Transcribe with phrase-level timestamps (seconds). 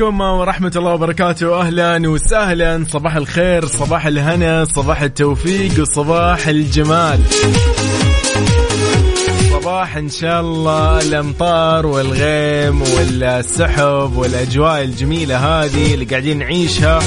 [0.00, 1.60] عليكم ورحمة الله وبركاته.
[1.60, 2.84] أهلا وسهلا.
[2.88, 7.20] صباح الخير صباح الهنا صباح التوفيق وصباح الجمال.
[9.50, 16.98] صباح إن شاء الله الأمطار والغيم والسحب والأجواء الجميلة هذه اللي قاعدين نعيشها.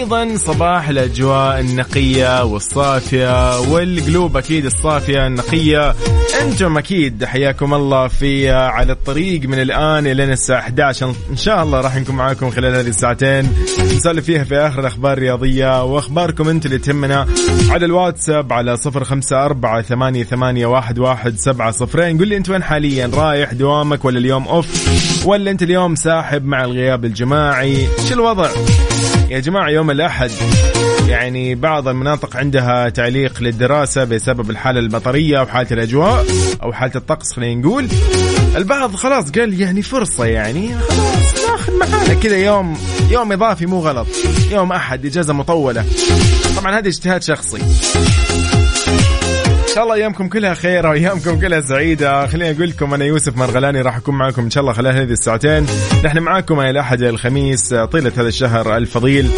[0.00, 5.94] وأيضا صباح الأجواء النقية والصافية والقلوب أكيد الصافية النقية.
[6.40, 11.80] أنتم أكيد حياكم الله في على الطريق من الآن إلى الساعة 11 إن شاء الله
[11.80, 13.52] راح نكون معاكم خلال هذه الساعتين.
[13.96, 17.26] نسولف فيها في آخر الاخبار الرياضيه وأخباركم أنت اللي تهمنا
[17.70, 22.18] على الواتساب على 054 ثمانية ثمانية واحد واحد سبعة صفرين.
[22.18, 24.66] قل لي أنت وين حاليا؟ رايح دوامك ولا اليوم أوف؟
[25.26, 28.50] ولا أنت اليوم ساحب مع الغياب الجماعي؟ شو الوضع؟
[29.30, 30.30] يا جماعة يوم الأحد
[31.08, 36.26] يعني بعض المناطق عندها تعليق للدراسة بسبب الحالة المطرية وحالة الأجواء
[36.62, 37.88] أو حالة الطقس خلينا نقول.
[38.56, 42.78] البعض خلاص قال يعني فرصة يعني خلاص ناخذ معانا كذا يوم
[43.10, 44.06] يوم إضافي مو غلط
[44.50, 45.84] يوم أحد إجازة مطولة.
[46.56, 47.58] طبعا هذا اجتهاد شخصي.
[49.80, 53.96] شاء الله أيامكم كلها خير وأيامكم كلها سعيدة خليني أقول لكم أنا يوسف مرغلاني راح
[53.96, 55.66] أكون معكم إن شاء الله خلال هذه الساعتين
[56.04, 59.30] نحن معاكم إلى الاحد الخميس طيلة هذا الشهر الفضيل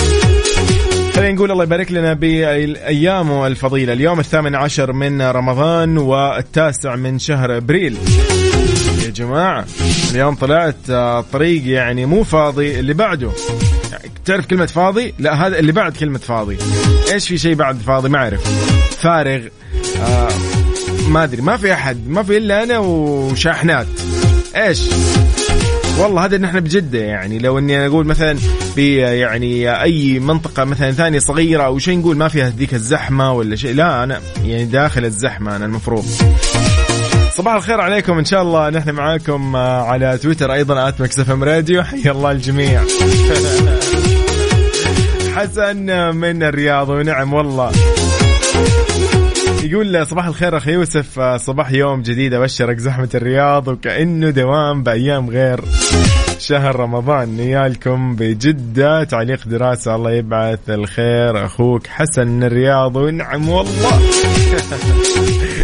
[1.14, 7.56] خلينا نقول الله يبارك لنا بايامه الفضيلة اليوم الثامن عشر من رمضان والتاسع من شهر
[7.56, 7.96] أبريل
[9.04, 9.64] يا جماعة
[10.10, 13.30] اليوم طلعت الطريق يعني مو فاضي اللي بعده
[14.24, 16.58] تعرف كلمة فاضي؟ لا هذا اللي بعد كلمة فاضي.
[17.12, 18.40] إيش في شيء بعد فاضي؟ ما أعرف.
[19.02, 19.42] فارغ
[20.00, 20.28] آه
[21.08, 23.86] ما أدري ما في أحد ما في إلا أنا وشاحنات.
[24.56, 24.80] إيش؟
[25.98, 28.38] والله هذا نحن بجدة يعني لو إني أنا أقول مثلا
[28.74, 33.56] في يعني أي منطقة مثلا ثانية صغيرة أو شيء نقول ما فيها ذيك الزحمة ولا
[33.56, 36.04] شيء لا أنا يعني داخل الزحمة أنا المفروض.
[37.36, 41.82] صباح الخير عليكم إن شاء الله نحن معاكم على تويتر أيضا at Mix FM Radio.
[41.92, 42.82] حيا الله الجميع.
[45.36, 45.76] حسن
[46.16, 47.72] من الرياض ونعم والله.
[49.62, 55.60] يقول صباح الخير أخي يوسف صباح يوم جديد أبشرك زحمة الرياض وكأنه دوام بأيام غير.
[56.38, 61.46] شهر رمضان نيالكم بجدة تعليق دراسة الله يبعث الخير.
[61.46, 64.00] أخوك حسن من الرياض ونعم والله.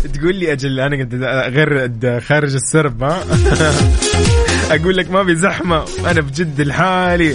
[0.14, 1.14] تقول لي أجل أنا قد
[1.54, 3.20] غير خارج السرب ها؟
[4.74, 5.84] أقول لك ما في زحمة.
[6.10, 7.34] أنا بجد لحالي.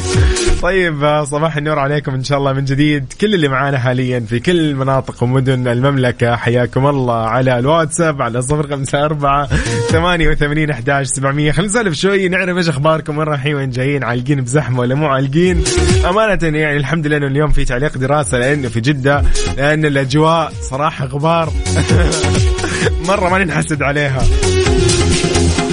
[0.62, 3.14] طيب صباح النور عليكم إن شاء الله من جديد.
[3.22, 8.68] كل اللي معانا حاليا في كل مناطق ومدن المملكة حياكم الله على الواتساب على صفر
[8.68, 9.46] خمسة أربعة
[9.92, 11.52] ثمانية وثمانين أحداش سبعمية.
[11.52, 15.64] خلينا نسولف شوي نعرف إيش أخباركم وين رايحين وين جايين عالقين بزحمة ولا مو عالقين؟
[16.10, 19.24] أمانة يعني الحمد لله إنه اليوم في تعليق دراسة لأنه في جدة
[19.58, 21.54] لأن الأجواء صراحة غبار.
[23.08, 24.24] مرة ما ننحسد عليها.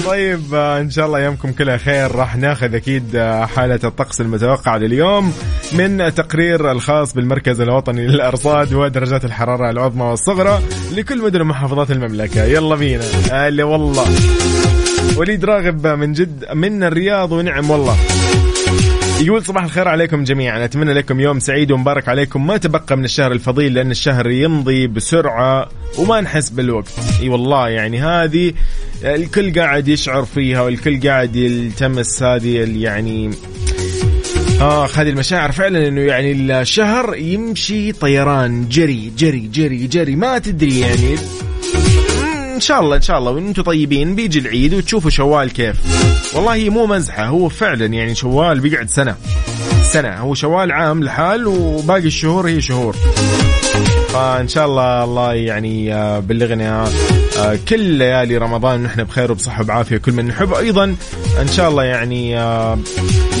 [0.05, 2.15] طيب إن شاء الله أيامكم كلها خير.
[2.15, 3.17] راح ناخذ أكيد
[3.55, 5.33] حالة الطقس المتوقعه لليوم
[5.73, 10.61] من تقرير الخاص بالمركز الوطني للأرصاد ودرجات الحرارة العظمى والصغرى
[10.95, 12.43] لكل مدن ومحافظات المملكة.
[12.43, 13.03] يلا بينا.
[13.47, 14.05] اللي والله.
[15.17, 17.95] وليد راغب من جد من الرياض ونعم والله.
[19.21, 20.65] يقول صباح الخير عليكم جميعا.
[20.65, 22.47] أتمنى لكم يوم سعيد ومبارك عليكم.
[22.47, 26.91] ما تبقى من الشهر الفضيل لأن الشهر يمضي بسرعة وما نحس بالوقت.
[27.21, 28.53] إي والله يعني هذه
[29.03, 33.31] الكل قاعد يشعر فيها والكل قاعد يلتمس هذه يعني
[34.61, 36.31] آه هذه المشاعر فعلا إنه يعني
[36.61, 38.69] الشهر يمشي طيران.
[38.69, 40.15] جري جري جري جري.
[40.15, 41.15] ما تدري يعني
[42.61, 45.75] شاء الله ان شاء الله وأنتم طيبين بيجي العيد وتشوفوا شوال كيف.
[46.35, 49.15] والله مو مزحة هو فعلا يعني شوال بيقعد سنة.
[49.83, 50.17] سنة.
[50.17, 52.95] هو شوال عام لحال وباقي الشهور هي شهور.
[54.13, 56.85] فان شاء الله الله يعني آه، بلغنا
[57.39, 60.53] آه، كل ليالي رمضان نحن بخير وبصحة وبعافية كل من نحب.
[60.53, 60.95] أيضا
[61.41, 62.79] ان شاء الله يعني آه،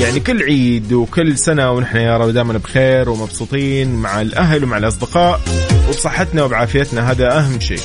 [0.01, 5.41] يعني كل عيد وكل سنة ونحن يا رب دائما بخير ومبسوطين مع الأهل ومع الأصدقاء
[5.87, 7.11] وبصحتنا وبعافيتنا.
[7.11, 7.79] هذا أهم شيء.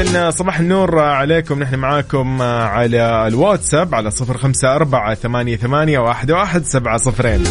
[0.00, 1.58] إذن صباح النور عليكم.
[1.62, 7.44] نحن معاكم على الواتساب على صفر خمسة أربعة ثمانية, ثمانية واحد, واحد سبعة صفرين.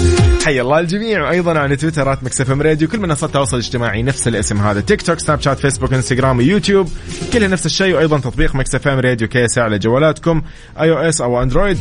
[0.45, 1.23] حي الله الجميع.
[1.23, 2.87] وأيضا على تويتر at Mix FM Radio.
[2.87, 4.81] كل منصات التواصل الاجتماعي نفس الاسم هذا.
[4.81, 6.89] تيك توك سناب شات فيسبوك انستغرام ويوتيوب
[7.33, 7.95] كلها نفس الشيء.
[7.95, 10.41] وأيضا تطبيق Mix FM Radio KSA على جوالاتكم
[10.79, 11.77] iOS أو Android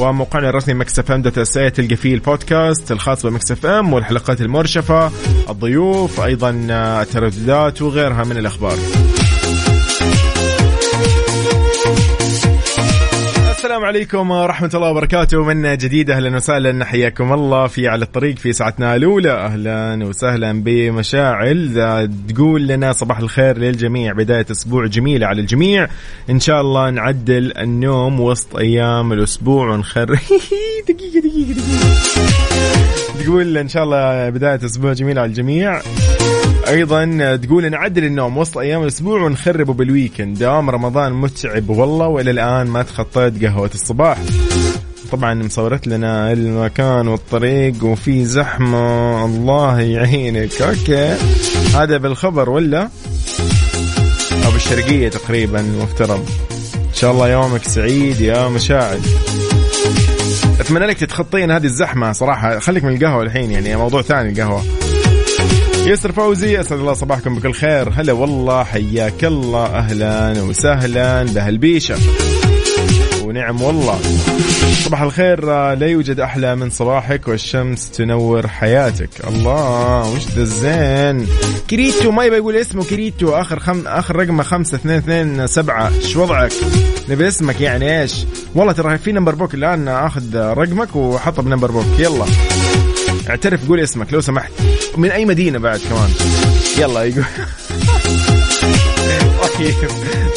[0.00, 5.12] وموقعنا الرسمي Mix FM dot SA تلقى فيه البودكاست الخاص ب Mix FM والحلقات المرشفة
[5.50, 8.76] الضيوف أيضا الترددات وغيرها من الأخبار.
[13.72, 15.44] السلام عليكم ورحمة الله وبركاته.
[15.44, 16.84] من جديد أهلا وسهلا.
[16.84, 19.30] حياكم الله في على الطريق في ساعتنا الأولى.
[19.30, 22.10] أهلا وسهلا بمشاعل.
[22.28, 24.12] تقول لنا صباح الخير للجميع.
[24.12, 25.88] بداية أسبوع جميلة على الجميع.
[26.30, 30.04] إن شاء الله نعدل النوم وسط أيام الأسبوع ونخر
[30.88, 31.60] دقيقة دقيقة دقيقة.
[33.24, 35.80] تقول إن شاء الله بداية أسبوع جميلة على الجميع.
[36.68, 40.38] أيضا تقول نعدل النوم وسط أيام الأسبوع ونخربه بال weekend.
[40.38, 44.18] دوام رمضان متعب والله وإلى الآن ما تخطيت قهوة الصباح.
[45.12, 49.24] طبعا مصورت لنا المكان والطريق وفي زحمة.
[49.24, 50.62] الله يعينك.
[50.62, 51.16] okay.
[51.74, 52.88] هذا بالخبر ولا؟
[54.46, 56.28] أو بالشرقيه تقريبا مفترض
[56.74, 59.00] إن شاء الله يومك سعيد يا مشاعل.
[60.60, 62.58] أتمنى لك تتخطين هذه الزحمة صراحة.
[62.58, 64.62] خليك من القهوة الحين يعني موضوع ثاني القهوة.
[65.86, 67.88] ياسر فوزي اسعد الله صباحكم بكل خير.
[67.88, 69.66] هلا والله حياك الله.
[69.66, 71.96] أهلا وسهلا بأهل بيشة
[73.24, 74.00] ونعم والله.
[74.84, 75.44] صباح الخير
[75.74, 79.10] لا يوجد أحلى من صباحك والشمس تنور حياتك.
[79.28, 81.26] الله وش ذا الزين؟
[81.70, 83.34] كريتو ما يبغى يقول اسمه كريتو.
[83.34, 85.90] آخر خم آخر رقمه خمسة اثنين اثنين سبعة.
[86.04, 86.52] إيش وضعك؟
[87.08, 88.14] نبي اسمك يعني إيش؟
[88.54, 91.86] والله ترى في Number Book الآن آخذ رقمك وحطه ب Number Book.
[91.98, 92.24] يلا.
[93.30, 94.52] اعترف قول اسمك لو سمحت.
[94.96, 96.10] من أي مدينة بعد كمان؟
[96.78, 97.24] يلا يقول.
[99.58, 99.74] طيب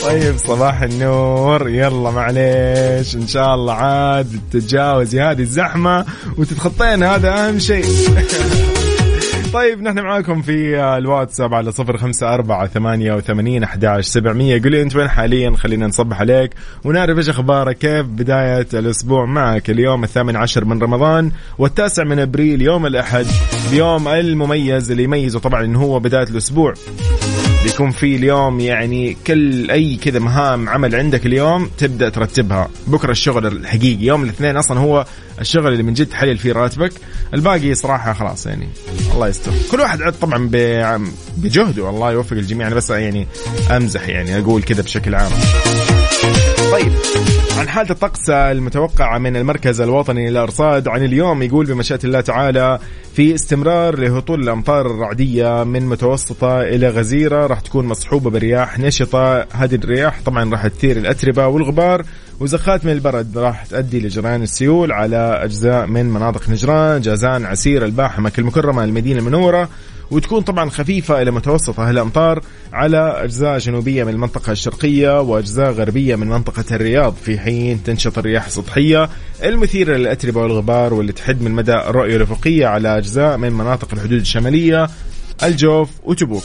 [0.03, 1.69] طيب صباح النور.
[1.69, 3.15] يلا معليش.
[3.15, 6.05] إن شاء الله عاد تتجاوزي هذه الزحمة
[6.37, 7.85] وتتخطين هذا أهم شيء.
[9.55, 14.61] طيب نحن معاكم في الواتساب على صفر خمسة أربعة ثمانية وثمانين أحداش سبعمية.
[14.63, 16.51] قولي أنت وين حاليا؟ خلينا نصبح عليك.
[16.83, 22.61] ونعرف إيش أخبارك؟ كيف بداية الأسبوع معك؟ اليوم الثامن عشر من رمضان والتاسع من أبريل
[22.61, 23.25] يوم الأحد
[23.69, 26.73] اليوم المميز اللي يميزه طبعا إنه هو بداية الأسبوع.
[27.65, 32.69] بيكون في اليوم يعني كل أي كذا مهام عمل عندك اليوم تبدأ ترتبها.
[32.87, 34.05] بكرة الشغل الحقيقي.
[34.05, 35.05] يوم الاثنين أصلا هو
[35.41, 36.91] الشغل اللي من جد تحلل فيه راتبك.
[37.33, 38.69] الباقي صراحة خلاص يعني
[39.13, 39.51] الله يستر.
[39.71, 40.49] كل واحد طبعا
[41.37, 42.67] بجهده الله يوفق الجميع.
[42.67, 43.27] أنا بس يعني
[43.71, 45.31] أمزح يعني أقول كذا بشكل عام.
[46.71, 46.91] طيب.
[47.57, 52.79] عن حالة الطقس المتوقعة من المركز الوطني للأرصاد عن اليوم يقول بمشيئة الله تعالى
[53.13, 59.47] في استمرار لهطول الأمطار الرعدية من متوسطة إلى غزيرة راح تكون مصحوبة برياح نشطة.
[59.53, 62.05] هذه الرياح طبعا راح تثير الأتربة والغبار
[62.39, 68.21] وزخات من البرد راح تؤدي لجريان السيول على أجزاء من مناطق نجران جازان عسير الباحة
[68.21, 69.69] مكة المكرمة المدينة المنورة.
[70.11, 72.41] وتكون طبعا خفيفة إلى متوسطة الأمطار
[72.73, 77.15] على أجزاء جنوبية من المنطقة الشرقية وأجزاء غربية من منطقة الرياض.
[77.25, 79.09] في حين تنشط الرياح السطحية
[79.43, 84.87] المثيرة للأتربة والغبار واللي تحد من مدى الرؤية الأفقية على أجزاء من مناطق الحدود الشمالية
[85.43, 86.43] الجوف وتبوك.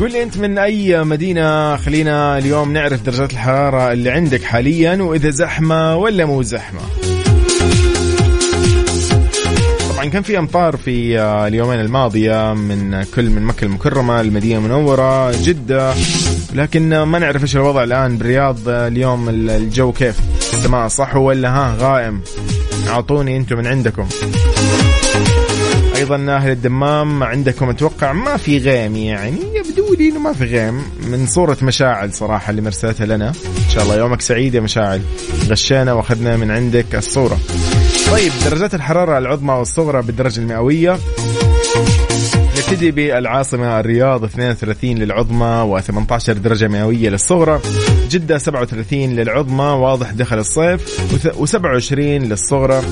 [0.00, 5.30] قول لي أنت من أي مدينة؟ خلينا اليوم نعرف درجات الحرارة اللي عندك حاليا وإذا
[5.30, 7.07] زحمة ولا مو زحمة.
[9.98, 15.32] طبعا كان في أمطار في آه، اليومين الماضية من كل من مكة المكرمة المدينة المنورة
[15.42, 15.94] جدة.
[16.54, 20.20] لكن ما نعرف إيش الوضع الآن بالرياض آه، اليوم الجو كيف؟
[20.52, 22.20] السماء صح ولا ها؟ غائم.
[22.88, 24.06] أعطوني أنتم من عندكم.
[25.96, 29.38] أيضا أهل الدمام عندكم أتوقع ما في غيم يعني.
[29.54, 33.28] يبدو لي إنه ما في غيم من صورة مشاعل صراحة اللي مرسلتها لنا.
[33.28, 35.02] إن شاء الله يومك سعيد يا مشاعل.
[35.48, 37.38] غشينا وأخذنا من عندك الصورة.
[38.10, 40.98] طيب درجات الحرارة العظمى والصغرى بالدرجة المئوية.
[42.58, 47.60] نبتدي بالعاصمة الرياض 32 للعظمى و18 درجة مئوية للصغرى.
[48.10, 51.00] جدة 37 للعظمى واضح دخل الصيف.
[51.38, 52.82] و27 للصغرى.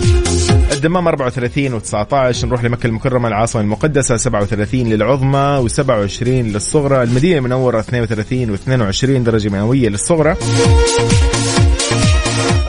[0.72, 7.02] الدمام 34 و19 نروح لمكة المكرمة العاصمة المقدسة 37 للعظمى و27 للصغرى.
[7.02, 10.36] المدينة المنورة 32 و22 درجة مئوية للصغرى.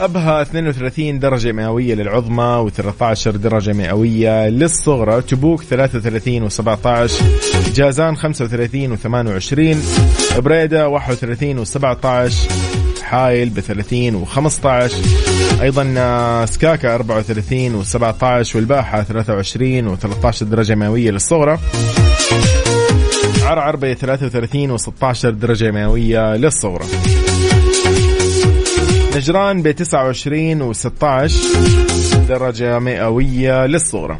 [0.00, 7.12] أبها 32 درجة مئوية للعظمى و13 درجة مئوية للصغرى تبوك 33 و17
[7.74, 9.76] جازان 35 و28
[10.38, 12.32] بريدة 31 و17
[13.02, 14.92] حايل ب 30 و15
[15.62, 21.58] أيضا سكاكا 34 و17 والباحة 23 و13 درجة مئوية للصغرى
[23.42, 26.84] عرعر ب 33 و16 درجة مئوية للصغرى.
[29.18, 31.32] نجران ب 29 و16
[32.28, 34.18] درجة مئوية للصغرى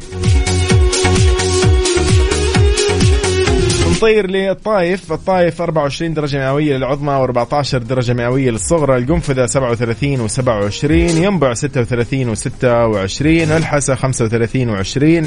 [3.91, 8.97] نطير للطايف الطايف 24 درجة مئوية للعظمى و14 درجة مئوية للصغرى.
[8.97, 15.25] القنفذة 37 و27 ينبع 36 و26 الحسا 35 و20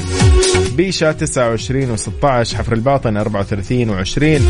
[0.76, 2.24] بيشة 29 و16
[2.54, 4.42] حفر الباطن 34 و20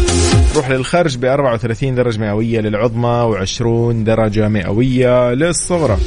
[0.56, 5.98] روح للخرج ب 34 درجة مئوية للعظمى و20 درجة مئوية للصغرى.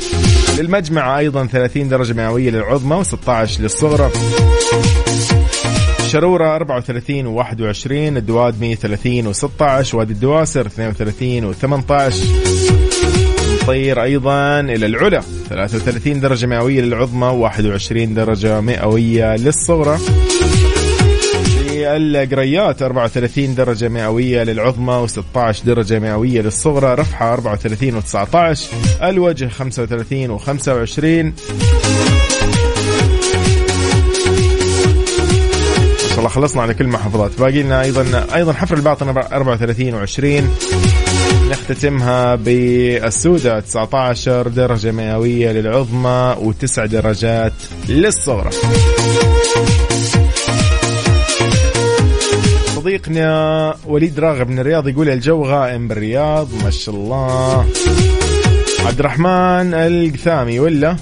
[0.60, 4.12] للمجمع أيضا 30 درجة مئوية للعظمى و16 للصغرى.
[6.08, 12.14] شرورة 34 و21 الدواد 130 و16 وادي الدواسر 32 و18
[13.64, 15.22] نطير أيضا إلى العلا.
[15.50, 20.00] 33 درجة مئوية للعظمى و21 درجة مئوية للصغرى.
[21.78, 26.96] القريات 34 درجة مئوية للعظمى و16 درجة مئوية للصغرى.
[26.96, 28.58] رفحة 34 و19
[29.04, 31.34] الوجه 35 و25
[36.16, 40.44] شاء الله خلصنا على كل المحافظات باقي لنا أيضا أيضا حفر الباطن 34 و20
[41.70, 47.54] نختتمها بالسودة 19 درجة مئوية للعظمى و9 درجات
[47.90, 48.50] للصغرى.
[52.76, 57.66] صديقنا وليد راغب من الرياض يقول الجو غائم بالرياض ما شاء الله.
[58.86, 60.96] عبد الرحمن القثامي ولا؟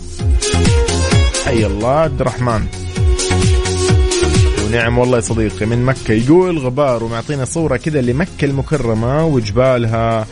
[1.46, 2.66] حي الله عبد الرحمن.
[4.72, 10.26] نعم والله يا صديقي من مكة يقول غبار ومعطينا صورة كذا لمكة المكرمة وجبالها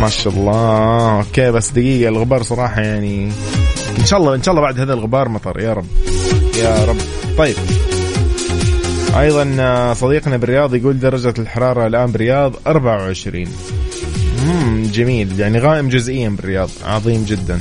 [0.00, 1.18] ما شاء الله.
[1.18, 3.30] أوكي بس دقيقة الغبار صراحة يعني
[3.98, 5.60] إن شاء الله إن شاء الله بعد هذا الغبار مطر.
[5.60, 5.86] يا رب.
[6.58, 6.96] يا رب.
[7.38, 7.54] طيب.
[9.18, 13.46] أيضا صديقنا بالرياض يقول درجة الحرارة الآن بالرياض 24
[14.46, 15.40] مم جميل.
[15.40, 16.70] يعني غائم جزئيا بالرياض.
[16.84, 17.58] عظيم جدا.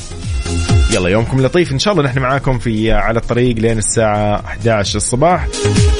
[0.93, 1.71] يلا يومكم لطيف.
[1.71, 5.47] إن شاء الله نحن معاكم في على الطريق لين الساعة 11 الصباح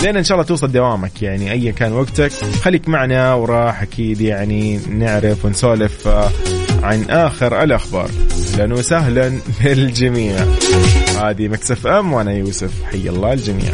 [0.03, 2.31] لين إن شاء الله توصل دوامك يعني ايا كان وقتك.
[2.63, 6.29] خليك معنا وراح أكيد يعني نعرف ونسولف آه،
[6.83, 8.09] عن آخر الأخبار.
[8.53, 10.35] أهلا وسهلا بالجميع
[11.21, 12.71] هذه مكسف أم وأنا يوسف.
[12.91, 13.71] حي الله الجميع.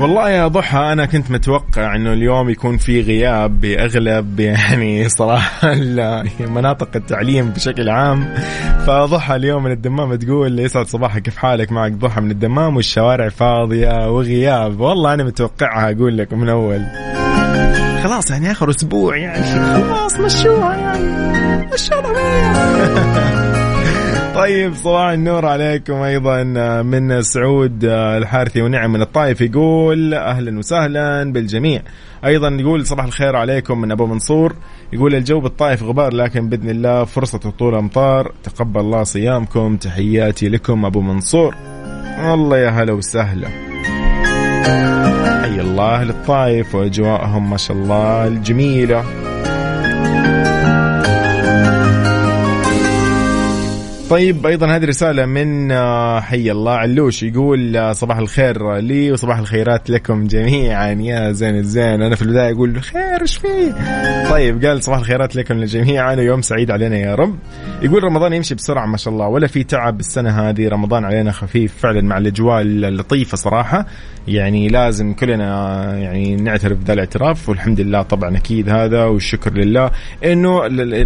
[0.00, 5.74] والله يا ضحى أنا كنت متوقع إنه اليوم يكون في غياب بأغلب يعني صراحة
[6.40, 8.34] مناطق التعليم بشكل عام.
[8.86, 14.10] فضحى اليوم من الدمام تقول يسعد صباحك كيف حالك؟ معك ضحى من الدمام والشوارع فاضية
[14.10, 14.80] وغياب.
[14.80, 16.86] والله أنا متوقعها أقول لك من أول.
[18.02, 19.84] خلاص يعني آخر أسبوع يعني.
[19.84, 21.66] خلاص مشوها يعني.
[21.74, 23.22] مشوها
[24.36, 26.42] طيب صباح النور عليكم أيضا
[26.82, 31.82] من سعود الحارثي ونعم من الطائف يقول أهلا وسهلا بالجميع.
[32.24, 34.56] أيضا يقول صباح الخير عليكم من أبو منصور.
[34.92, 38.32] يقول الجو بالطائف غبار لكن بإذن الله فرصة هطول أمطار.
[38.42, 39.76] تقبل الله صيامكم.
[39.76, 41.54] تحياتي لكم أبو منصور.
[42.24, 43.48] والله يا هلا وسهلا.
[45.42, 49.25] حي الله للطائف وأجواءهم ما شاء الله الجميلة.
[54.10, 59.38] طيب أيضا هذه رسالة من آه، حي الله علوش يقول آه، صباح الخير لي وصباح
[59.38, 60.92] الخيرات لكم جميعا.
[60.92, 62.02] يا زين الزين.
[62.02, 63.74] أنا في البداية أقول خير إيش فيه
[64.30, 67.38] طيب قال صباح الخيرات لكم جميعا ويوم سعيد علينا يا رب.
[67.82, 70.68] يقول رمضان يمشي بسرعة ما شاء الله ولا في تعب السنة هذه.
[70.68, 73.86] رمضان علينا خفيف فعلا مع الأجواء اللطيفة صراحة.
[74.28, 79.90] يعني لازم كلنا يعني نعترف بذا الاعتراف والحمد لله طبعا أكيد هذا والشكر لله.
[80.24, 80.60] إنه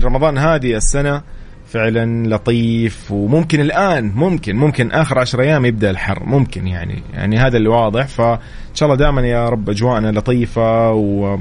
[0.05, 1.23] رمضان هذه السنة
[1.71, 7.57] فعلا لطيف وممكن الآن ممكن ممكن آخر عشر أيام يبدأ الحر ممكن يعني يعني هذا
[7.57, 8.07] اللي واضح.
[8.07, 8.39] فان
[8.75, 11.39] شاء الله دائما يا رب أجواءنا لطيفة و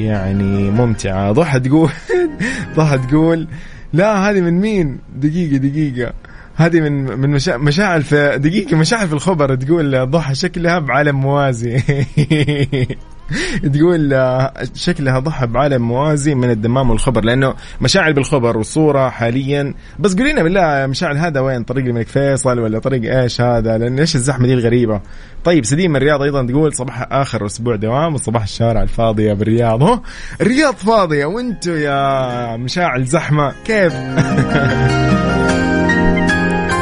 [0.00, 1.32] يعني ممتعة.
[1.32, 1.90] ضحى تقول
[2.76, 3.48] ضحى تقول
[3.92, 6.12] لا هذه من مين؟ دقيقة دقيقة.
[6.56, 7.56] هذه من من مشا...
[7.56, 11.82] مشاعل في دقيقة مشاعل في الخبر تقول ضحى شكلها بعالم موازي.
[13.74, 20.16] تقول آه، شكلها ضحى بعالم موازي من الدمام والخبر لأنه مشاعل بالخبر والصورة حاليا بس
[20.16, 24.14] قولي لنا بالله مشاعل هذا وين؟ طريق الملك فيصل ولا طريق إيش هذا؟ لأن إيش
[24.14, 25.00] الزحمة دي الغريبة؟
[25.44, 29.82] طيب سديم من الرياض أيضا تقول صباح آخر أسبوع دوام وصباح الشارع الفاضيه بالرياض.
[29.82, 30.00] هو
[30.40, 33.92] الرياض فاضية وأنتم يا مشاعل زحمه كيف؟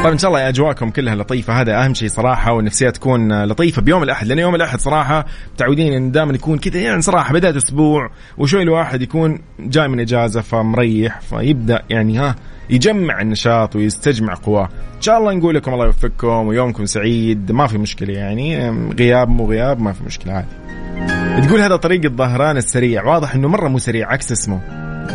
[0.03, 1.61] طيب إن شاء الله أجواءكم كلها لطيفة.
[1.61, 4.27] هذا أهم شيء صراحة والنفسية تكون لطيفة بيوم الأحد.
[4.27, 9.01] لأن يوم الأحد صراحة متعودين إن دائما يكون كذا يعني صراحة بداية أسبوع وشوي الواحد
[9.01, 12.35] يكون جاي من إجازة فمريح فيبدأ يعني ها
[12.69, 14.69] يجمع النشاط ويستجمع قواه.
[14.95, 17.51] إن شاء الله نقول لكم الله يوفقكم ويومكم سعيد.
[17.51, 21.47] ما في مشكلة يعني غياب مو غياب ما في مشكلة عادي.
[21.47, 23.03] تقول هذا طريق الظهران السريع.
[23.03, 24.61] واضح إنه مرة مو سريع عكس اسمه.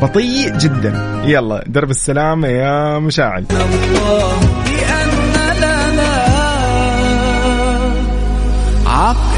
[0.03, 1.23] بطيء جدا.
[1.25, 3.45] يلا درب السلامة يا مشاعل.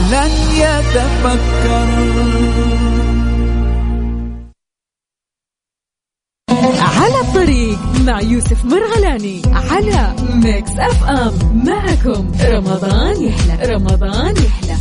[0.08, 1.88] عقلا يتفكر.
[6.80, 14.76] على الطريق مع يوسف مرغلاني على Mix FM معكم رمضان يحلى رمضان يحلى.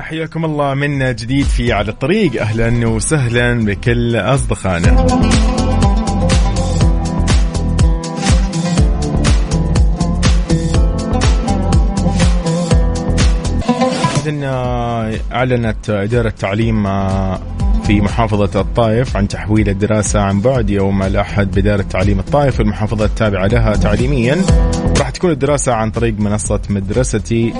[0.00, 2.42] حياكم الله من جديد في على الطريق.
[2.42, 5.06] أهلا وسهلا بكل أصدقائنا.
[14.26, 14.44] إذن
[15.32, 16.84] أعلنت إدارة التعليم
[17.86, 22.60] في محافظة الطائف عن تحويل الدراسة عن بعد يوم الأحد بدار التعليم الطائف.
[22.60, 24.36] المحافظة التابعة لها تعليميا.
[24.98, 27.52] راح تكون الدراسة عن طريق منصة مدرستي.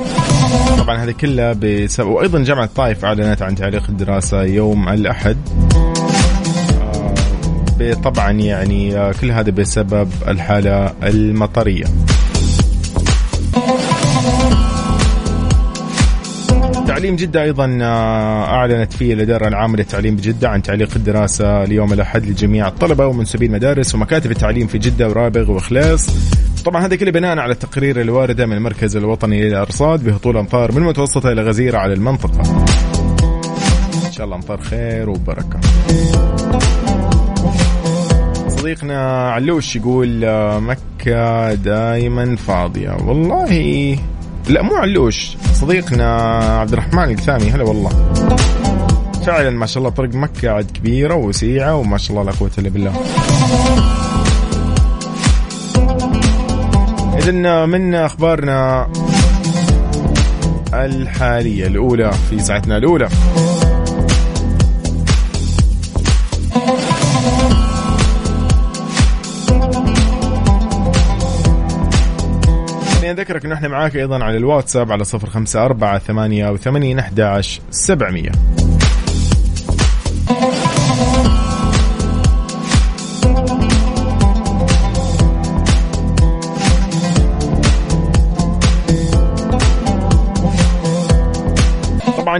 [0.78, 5.36] طبعا هذه كلها بسبب وأيضا جامعة الطائف أعلنت عن تعليق الدراسة يوم الأحد.
[7.80, 11.84] آه، طبعا يعني آه، كل هذا بسبب الحالة المطرية.
[16.86, 22.26] تعليم جدة أيضا آه، أعلنت فيه الإدارة العامة للتعليم بجدة عن تعليق الدراسة اليوم الأحد
[22.26, 26.10] لجميع الطلبة ومنسوبي المدارس ومكاتب التعليم في جدة ورابغ وخلاص
[26.66, 31.33] طبعا هذا كله بناء على التقرير الواردة من المركز الوطني للأرصاد بهطول أمطار من متوسطة
[31.33, 32.40] إلى غزيرة على المنطقة.
[34.07, 35.61] إن شاء الله أمطار خير وبركة.
[38.48, 42.90] صديقنا علوش يقول آه، مكة دائما فاضية.
[42.90, 43.98] والله
[44.48, 46.16] لا مو علوش صديقنا
[46.61, 47.90] عبد الرحمن القثامي هلا والله.
[49.26, 52.68] فعلا ما شاء الله طريق مكة عاد كبيرة وسيعة وما شاء الله لا قوة إلا
[52.68, 52.92] بالله.
[57.26, 58.88] زلنا من أخبارنا
[60.74, 63.08] الحالية الأولى في ساعتنا الأولى.
[72.98, 78.30] خليني أذكرك إنه إحنا معاك أيضا على الواتساب على 054 88 11 700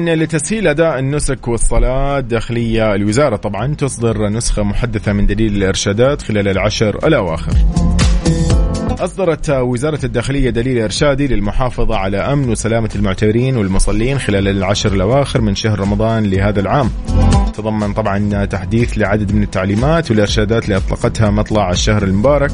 [0.05, 7.07] لتسهيل أداء النسك والصلاة الداخلية الوزارة طبعا تصدر نسخة محدثة من دليل الإرشادات خلال العشر
[7.07, 7.53] الأواخر.
[9.01, 15.55] أصدرت وزارة الداخلية دليل إرشادي للمحافظة على أمن وسلامة المعتبرين والمصلين خلال العشر الأواخر من
[15.55, 16.91] شهر رمضان لهذا العام.
[17.57, 22.51] تضمن طبعا تحديث لعدد من التعليمات والإرشادات اللي أطلقتها مطلع الشهر المبارك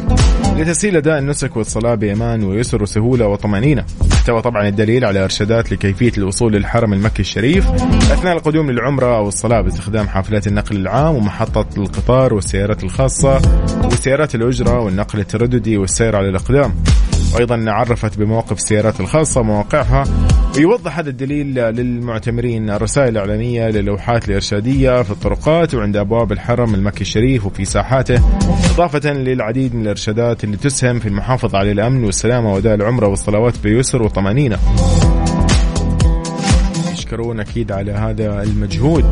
[0.57, 3.85] لتسهيل أداء النسك والصلاة بأمان ويسر وسهولة وطمأنينة.
[4.13, 7.69] احتوى طبعا الدليل على إرشادات لكيفية الوصول للحرم المكي الشريف
[8.13, 13.41] أثناء القدوم للعمرة أو الصلاة باستخدام حافلات النقل العام ومحطة القطار والسيارات الخاصة
[13.85, 16.75] وسيارات الأجرة والنقل الترددي والسير على الأقدام.
[17.35, 20.05] وأيضا عرفت بمواقف السيارات الخاصة ومواقعها
[20.57, 27.47] ويوضح هذا الدليل للمعتمرين الرسائل الاعلانيه للوحات الإرشادية في الطرقات وعند أبواب الحرم المكي الشريف
[27.47, 28.23] وفي ساحاته
[28.75, 34.03] إضافة للعديد من الإرشادات اللي تسهم في المحافظة على الأمن والسلامة وأداء العمرة والصلوات بيسر
[34.03, 34.59] وطمأنينة.
[36.93, 39.05] يشكرون أكيد على هذا المجهود.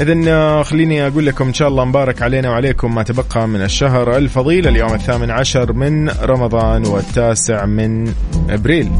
[0.00, 4.16] إذا آه، خليني أقول لكم إن شاء الله مبارك علينا وعليكم ما تبقى من الشهر
[4.16, 4.68] الفضيل.
[4.68, 8.12] اليوم الثامن عشر من رمضان والتاسع من
[8.50, 8.90] أبريل.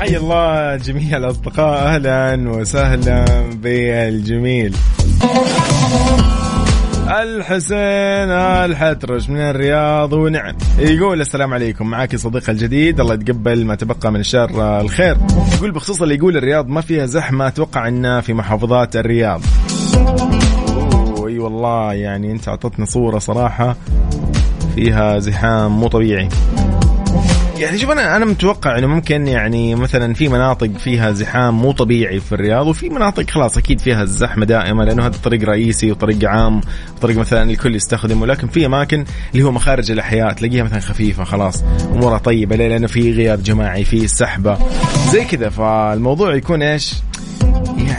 [0.00, 1.86] حي الله جميع الأصدقاء.
[1.86, 3.24] أهلا وسهلا
[3.62, 4.74] بالجميل.
[7.10, 8.30] الحسين
[8.70, 10.56] الحترش من الرياض ونعم.
[10.78, 11.90] يقول السلام عليكم.
[11.90, 15.16] معك صديق الجديد الله يتقبل ما تبقى من الشر الخير.
[15.56, 19.40] يقول بخصوص اللي يقول الرياض ما فيها زحمة أتوقع أنها في محافظات الرياض.
[21.26, 23.76] أي والله يعني أنت اعطتني صورة صراحة
[24.74, 26.28] فيها زحام مو طبيعي.
[27.60, 32.20] يعني شوف أنا أنا متوقع إنه ممكن يعني مثلا في مناطق فيها زحام مو طبيعي
[32.20, 36.60] في الرياض وفي مناطق خلاص أكيد فيها الزحمة دائمه لأنه هذا طريق رئيسي وطريق عام
[36.96, 41.64] وطريق مثلا الكل يستخدمه لكن في أماكن اللي هو مخارج الأحياء تلاقيها مثلا خفيفة خلاص
[41.92, 44.58] أمورها طيبة ليه؟ لأنه في غياب جماعي في سحبة
[45.12, 46.94] زي كذا فالموضوع يكون إيش؟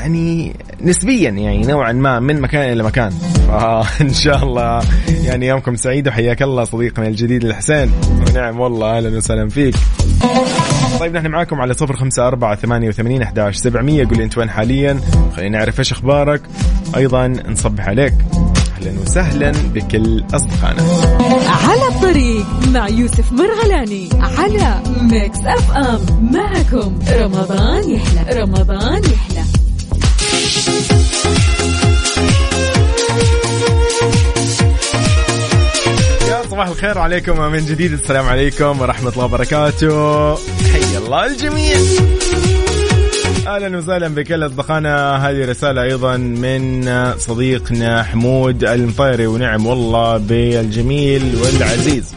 [0.02, 3.10] يعني نسبيا يعني نوعا ما من مكان إلى مكان.
[3.48, 4.82] فان شاء الله.
[5.24, 7.92] يعني يومكم سعيد وحياك الله صديقنا الجديد الحسين.
[8.30, 9.76] ونعم والله أهلا وسهلا فيك.
[11.00, 14.06] طيب نحن معاكم على صفر خمسة أربعة ثمانية وثمانين أحداش سبعمية.
[14.06, 15.00] قول أنت وين حاليا؟
[15.36, 16.42] خلينا نعرف إيش أخبارك.
[16.96, 18.14] أيضا نصبح عليك.
[18.82, 20.82] أهلا وسهلا بكل أصدقائنا.
[21.68, 26.00] على الطريق مع يوسف مرغلاني على Mix FM.
[26.34, 29.31] معكم رمضان يحلى رمضان يحلى.
[36.52, 40.36] صباح الخير عليكم من جديد السلام عليكم ورحمة الله وبركاته.
[40.36, 41.78] حي الله الجميع.
[43.48, 45.30] أهلا وسهلا بكل أصدقائنا.
[45.30, 52.16] هذه رسالة أيضا من صديقنا حمود المطيري ونعم والله بالجميل والعزيز.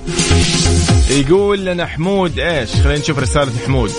[1.10, 3.90] يقول لنا حمود إيش؟ خلينا نشوف رسالة حمود.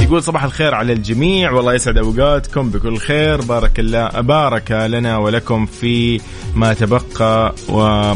[0.00, 1.50] يقول صباح الخير على الجميع.
[1.50, 3.40] والله يسعد أوقاتكم بكل خير.
[3.40, 6.20] بارك الله بارك لنا ولكم في
[6.54, 8.12] ما تبقى و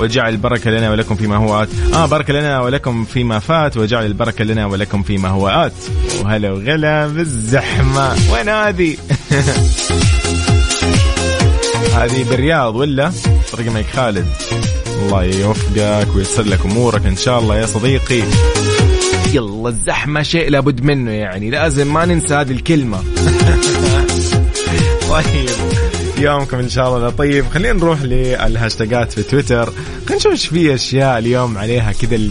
[0.00, 1.68] وجعل البركة لنا ولكم فيما هو آت.
[1.94, 5.72] آه بارك لنا ولكم فيما فات وجعل البركة لنا ولكم فيما هو آت.
[6.24, 8.16] وهلا وغلا بالزحمة.
[8.32, 8.96] وين هذه؟
[11.96, 13.12] هذه بالرياض ولا؟
[13.52, 14.26] طريق الملك خالد.
[15.02, 18.22] الله يوفقك وييسر لك أمورك إن شاء الله يا صديقي.
[19.36, 21.50] يلا الزحمة شيء لابد منه يعني.
[21.50, 22.98] لازم ما ننسى هذه الكلمة.
[25.10, 25.48] طيب
[26.18, 27.44] يومكم إن شاء الله طيب.
[27.48, 29.72] خلينا نروح للهاشتاجات في تويتر.
[30.06, 32.30] خلينا نشوف إيش في أشياء اليوم عليها كذا ال...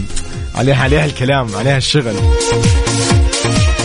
[0.54, 2.16] عليها عليها الكلام عليها الشغل.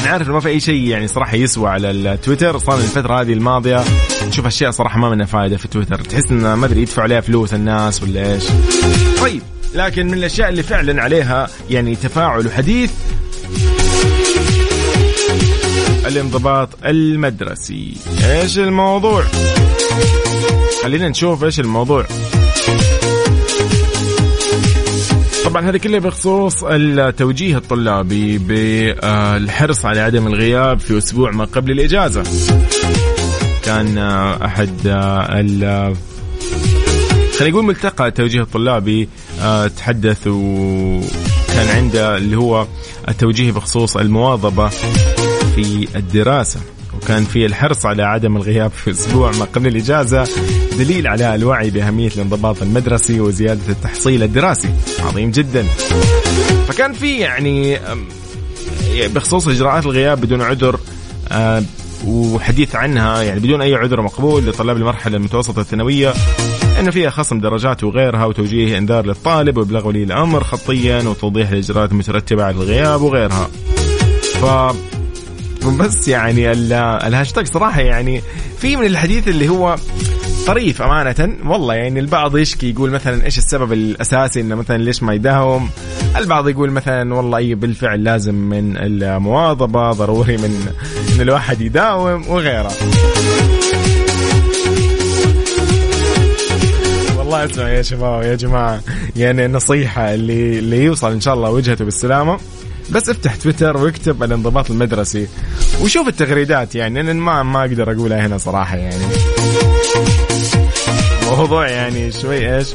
[0.01, 2.57] أنا عارف ما في أي شيء يعني صراحة يسوى على التويتر.
[2.57, 3.83] صار الفترة هذه الماضية
[4.27, 6.01] نشوف أشياء صراحة ما منها فائده في تويتر.
[6.01, 8.43] تحس انه ما أدري يدفعوا عليها فلوس الناس ولا إيش.
[9.21, 9.41] طيب
[9.75, 12.91] لكن من الأشياء اللي فعلا عليها يعني تفاعل وحديث
[16.11, 17.93] الانضباط المدرسي.
[18.23, 19.23] إيش الموضوع؟
[20.83, 22.05] خلينا نشوف إيش الموضوع.
[25.45, 32.23] طبعا هذا كله بخصوص التوجيه الطلابي بالحرص على عدم الغياب في أسبوع ما قبل الإجازة.
[33.63, 33.97] كان
[34.45, 34.87] أحد
[35.29, 35.95] ال
[37.39, 39.09] خلينا نقول ملتقى التوجيه الطلابي
[39.77, 42.67] تحدث وكان عنده اللي هو
[43.09, 44.69] التوجيه بخصوص المواظبة.
[45.55, 46.59] في الدراسة
[46.93, 50.27] وكان في الحرص على عدم الغياب في أسبوع ما قبل الإجازة
[50.77, 54.69] دليل على الوعي بأهمية الانضباط المدرسي وزيادة التحصيل الدراسي.
[54.99, 55.63] عظيم جدا.
[56.67, 57.79] فكان في يعني
[58.95, 60.79] بخصوص إجراءات الغياب بدون عذر
[62.07, 66.13] وحديث عنها يعني بدون أي عذر مقبول لطلاب المرحلة المتوسطة الثانوية
[66.79, 72.43] إنه فيها خصم درجات وغيرها وتوجيه إنذار للطالب وإبلاغ ولي الأمر خطيا وتوضيح الإجراءات المترتبة
[72.43, 73.49] على الغياب وغيرها.
[74.41, 74.45] ف
[75.79, 78.21] بس يعني الهاشتاج صراحة يعني
[78.57, 79.75] في من الحديث اللي هو
[80.47, 81.35] طريف أمانة.
[81.45, 85.69] والله يعني البعض يشكي يقول مثلا إيش السبب الأساسي إنه مثلا ليش ما يداوم؟
[86.17, 90.67] البعض يقول مثلا والله أي بالفعل لازم من المواظبة ضروري من
[91.15, 92.71] إن الواحد يداوم وغيره.
[97.17, 98.81] والله أسمع يا شباب يا جماعة
[99.15, 102.39] يعني نصيحة اللي اللي يوصل إن شاء الله وجهته بالسلامة.
[102.91, 105.27] بس افتح تويتر واكتب الانضباط المدرسي
[105.81, 109.05] وشوف التغريدات يعني أنا ما ما أقدر أقولها هنا صراحة يعني.
[111.37, 112.67] موضوع يعني شوي إيش؟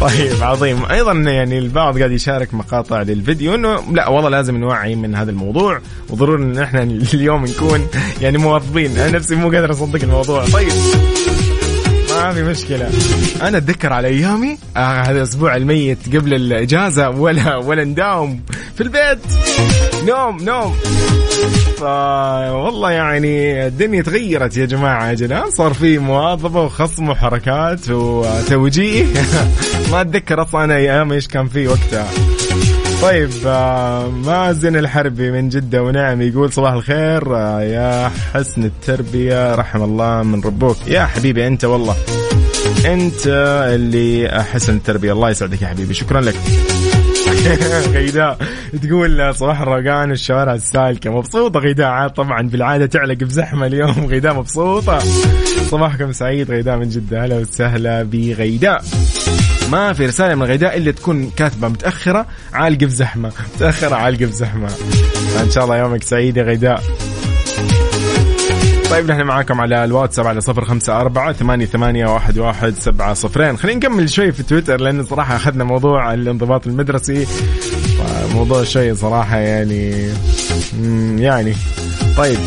[0.00, 0.84] طيب عظيم.
[0.84, 5.80] أيضا يعني البعض قاعد يشارك مقاطع للفيديو إنه لا والله لازم نوعي من هذا الموضوع
[6.10, 6.82] وضروري إن إحنا
[7.14, 7.86] اليوم نكون
[8.20, 8.98] يعني مواظبين.
[8.98, 10.44] أنا نفسي مو قادر أصدق الموضوع.
[10.44, 10.72] طيب.
[12.32, 12.90] في مشكلة.
[13.42, 18.40] أنا أتذكر على أيامي آه هذا الأسبوع الميت قبل الإجازة ولا ولا نداوم
[18.74, 19.18] في البيت.
[20.06, 20.74] نوم نوم.
[22.64, 29.06] والله يعني الدنيا تغيرت يا جماعة يا جماعة صار في مواظبة وخصم وحركات وتوجيه.
[29.92, 32.06] ما أتذكر أصلا أنا أيام إيش كان في وقتها.
[33.04, 39.82] طيب آه مازن الحربي من جدة ونعم يقول صباح الخير آه يا حسن التربية رحم
[39.82, 40.76] الله من ربوك.
[40.86, 41.96] يا حبيبي أنت والله
[42.86, 43.26] أنت
[43.74, 45.12] اللي حسن التربية.
[45.12, 46.34] الله يسعدك يا حبيبي شكرا لك.
[47.94, 48.38] غيداء
[48.82, 51.10] تقول صباح الروقان والشوارع السالكة.
[51.10, 51.86] مبسوطة غيداء.
[51.86, 54.06] عاد طبعا بالعادة تعلق بزحمة اليوم.
[54.12, 54.98] غيداء مبسوطة.
[55.70, 57.22] صباحكم سعيد غيداء من جدة.
[57.22, 58.84] أهلا وسهلا بغيداء.
[59.70, 64.68] ما في رسالة من غيداء إلا تكون كاتبة متأخرة عالقة بزحمة متأخرة عالقة بزحمة
[65.42, 66.82] إن شاء الله يومك سعيد يا غيداء
[68.90, 73.56] طيب نحن معاكم على الواتساب على صفر خمسة أربعة ثمانية, ثمانية واحد, واحد سبعة صفرين.
[73.56, 77.26] خلينا نكمل شوي في تويتر لأن صراحة أخذنا موضوع الانضباط المدرسي.
[78.34, 80.08] موضوع شيء صراحة يعني
[81.16, 81.54] يعني.
[82.16, 82.38] طيب.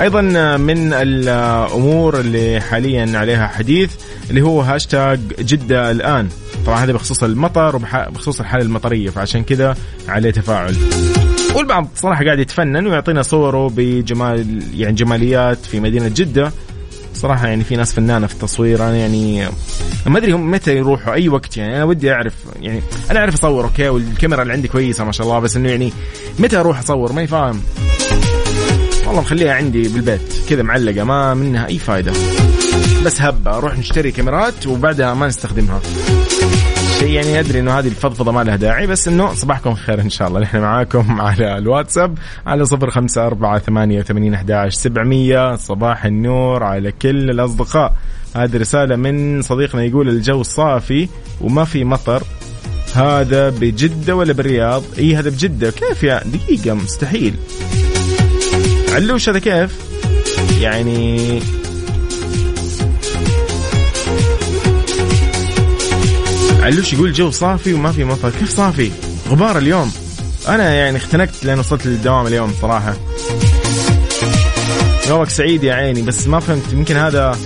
[0.00, 0.20] أيضا
[0.56, 3.90] من الأمور اللي حاليا عليها حديث
[4.30, 6.28] اللي هو هاشتاج جدة الآن.
[6.66, 9.76] طبعا هذا بخصوص المطر وبخصوص الحاله المطرية فعشان كذا
[10.08, 10.76] عليه تفاعل.
[11.54, 16.52] والبعض صراحة قاعد يتفنن ويعطينا صوره بجمال يعني جماليات في مدينة جدة.
[17.14, 19.46] صراحة يعني في ناس فنانة في التصوير أنا يعني
[20.06, 21.76] ما أدري هم متى يروحوا أي وقت يعني.
[21.76, 25.38] أنا ودي أعرف يعني أنا أعرف أصور أوكي والكاميرا اللي عندي كويسة ما شاء الله
[25.38, 25.92] بس إنه يعني
[26.38, 27.60] متى أروح أصور؟ ما فاهم.
[29.06, 32.12] والله مخليها عندي بالبيت كذا معلقة ما منها أي فايدة.
[33.06, 35.80] بس هبة أروح نشتري كاميرات وبعدها ما نستخدمها.
[36.98, 40.28] شيء يعني أدري إنه هذه الفضفضة ما لها داعي بس إنه صباحكم خير إن شاء
[40.28, 40.40] الله.
[40.40, 46.92] نحن معاكم على الواتساب على صفر خمسة أربعة ثمانية وثمانين أحداش سبعمية صباح النور على
[46.92, 47.94] كل الأصدقاء.
[48.36, 51.08] هذه رسالة من صديقنا يقول الجو صافي
[51.40, 52.22] وما في مطر.
[52.94, 55.70] هذا بجدة ولا بالرياض؟ إي هذا بجدة.
[55.70, 57.34] كيف يا دقيقة؟ مستحيل.
[58.94, 59.86] علوش هذا كيف؟
[60.60, 61.40] يعني
[66.66, 68.30] علوش يقول جو صافي وما في مطر.
[68.30, 68.90] كيف صافي؟
[69.28, 69.92] غبار اليوم.
[70.48, 72.96] أنا يعني اختنقت لين وصلت للدوام اليوم صراحة.
[75.08, 77.38] يومك سعيد يا عيني بس ما فهمت يمكن هذا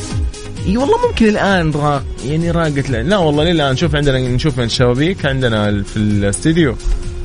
[0.67, 5.27] إي والله ممكن الآن راق يعني راقت لا والله للآن نشوف عندنا نشوف من الشبابيك
[5.27, 6.77] عندنا في الاستديو.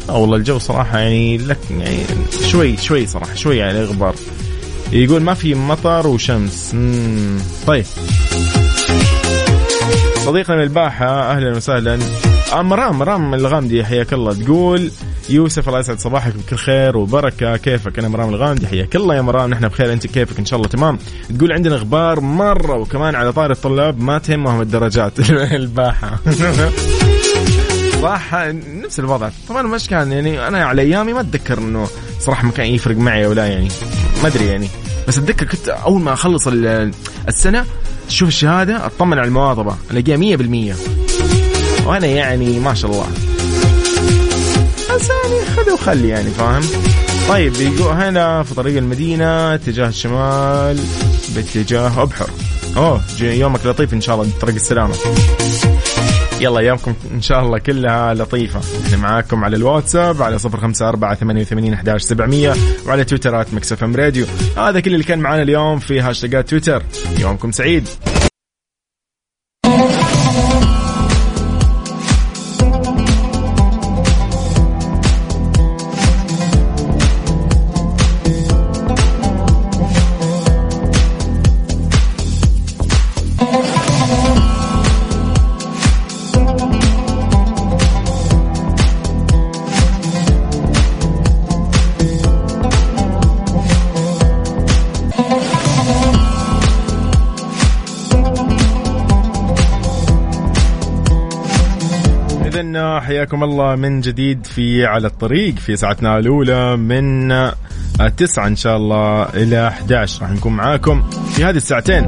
[0.09, 2.03] آه والله الجو صراحة يعني لك يعني
[2.47, 4.15] شوي شوي صراحة شوي يعني غبار.
[4.91, 6.73] يقول ما في مطر وشمس.
[6.73, 7.39] مم.
[7.67, 7.85] طيب.
[10.25, 11.99] صديقنا الباحة أهلا وسهلا.
[12.53, 14.33] آه مرام مرام الغامدي حياك الله.
[14.33, 14.91] تقول
[15.29, 17.57] يوسف الله يسعد صباحك بكل خير وبركة.
[17.57, 19.49] كيفك؟ أنا مرام الغامدي حياك الله يا مرام.
[19.49, 20.97] نحن بخير أنت كيفك؟ إن شاء الله تمام.
[21.37, 25.19] تقول عندنا أخبار مرة وكمان على طار الطلاب ما تهمهم الدرجات.
[25.61, 26.19] الباحة.
[28.03, 28.33] صح
[28.83, 29.29] نفس الوضع.
[29.49, 31.87] طبعا مش كان يعني أنا على أيامي ما أتذكر إنه
[32.19, 33.67] صراحة ما كان يفرق معي ولا يعني.
[34.23, 34.67] ما أدري يعني.
[35.07, 36.47] بس أتذكر كنت أول ما أخلص
[37.27, 37.65] السنة
[38.07, 39.75] تشوف الشهادة أطمن على المواظبة.
[39.91, 40.75] ألاقيها 100%
[41.87, 43.07] وأنا يعني ما شاء الله.
[44.95, 46.63] بس يعني خذ وخلي يعني فاهم؟
[47.29, 50.79] طيب يقول هنا في طريق المدينة اتجاه الشمال
[51.35, 52.29] باتجاه أبحر.
[52.77, 54.95] أوه يومك لطيف إن شاء الله طريق السلامة.
[56.39, 58.85] يلا ايامكم إن شاء الله كلها لطيفة.
[58.85, 62.53] إحنا معاكم على الواتساب على صفر خمسة أربعة ثمانية وثمانين أحداش سبعمية
[62.87, 64.25] وعلى تويتر at Mix FM Radio.
[64.57, 66.83] هذا كل اللي كان معنا اليوم في هاشتاجات تويتر.
[67.19, 67.87] يومكم سعيد.
[103.05, 107.31] حياكم الله من جديد في على الطريق في ساعتنا الأولى من
[108.17, 111.03] تسعة إن شاء الله إلى 11 راح نكون معاكم
[111.35, 112.07] في هذه الساعتين.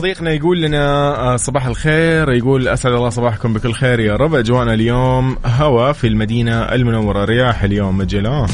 [0.00, 2.32] صديقنا يقول لنا آه، صباح الخير.
[2.32, 4.34] يقول أسعد الله صباحكم بكل خير يا رب.
[4.34, 8.46] أجوانا اليوم هوا في المدينة المنورة رياح اليوم مجلة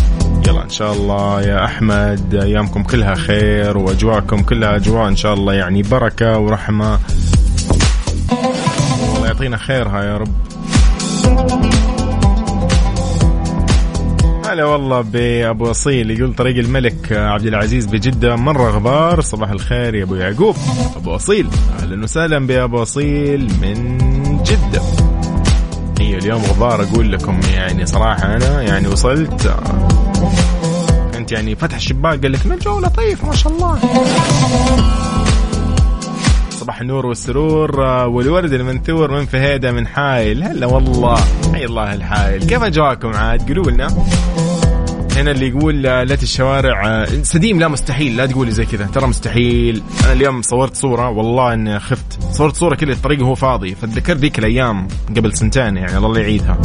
[0.49, 5.55] يلا إن شاء الله يا أحمد أيامكم كلها خير وأجواءكم كلها أجواء إن شاء الله
[5.55, 6.99] يعني بركة ورحمة.
[9.17, 10.33] الله يعطينا خيرها يا رب.
[14.57, 20.03] هلا والله بأبو أصيل يقول طريق الملك عبد العزيز بجدة مرة غبار صباح الخير يا
[20.03, 20.57] أبو يعقوب.
[20.97, 21.49] أبو أصيل
[21.83, 23.99] أهلا وسهلا بأبو أصيل من
[24.43, 24.83] جدة.
[26.01, 29.55] هي اليوم غبار أقول لكم يعني صراحة أنا يعني وصلت.
[31.15, 33.79] كنت يعني فتح الشباك قال لك الجو لطيف ما شاء الله.
[36.51, 40.43] صباح النور والسرور والورد المنثور من فهيدة من حايل.
[40.43, 41.17] هلا والله
[41.55, 42.47] حي الله الحايل.
[42.47, 43.89] كيف اجواكم عاد؟ قولوا لنا.
[45.17, 49.07] هنا اللي يقول آه، لا الشوارع آه، سديم لا مستحيل لا تقولي زي كذا ترى
[49.07, 49.83] مستحيل.
[50.05, 52.23] أنا اليوم صورت صورة والله إني خفت.
[52.33, 53.75] صورت صورة كذا الطريق وهو فاضي.
[53.75, 56.59] فتذكرت ذيك الأيام قبل سنتين يعني الله يعيدها.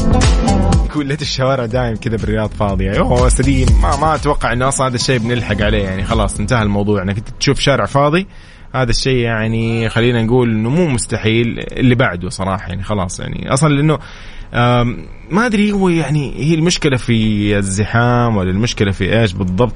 [0.85, 2.99] يقول ليت الشوارع دايم كذا بالرياض فاضية.
[2.99, 7.01] أوه سديم ما ما أتوقع إنه أصلا هذا الشيء بنلحق عليه يعني خلاص انتهى الموضوع.
[7.01, 8.27] إنك تشوف شارع فاضي
[8.75, 13.53] هذا الشيء يعني خلينا نقول إنه مو مستحيل اللي بعده صراحة يعني خلاص يعني.
[13.53, 13.99] أصلا لأنه
[15.31, 19.73] ما أدري هو يعني هي المشكلة في الزحام ولا المشكلة في إيش بالضبط.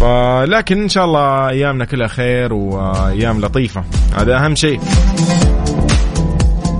[0.00, 3.84] فلكن إن شاء الله أيامنا كلها خير وأيام لطيفة.
[4.16, 4.80] هذا أهم شيء.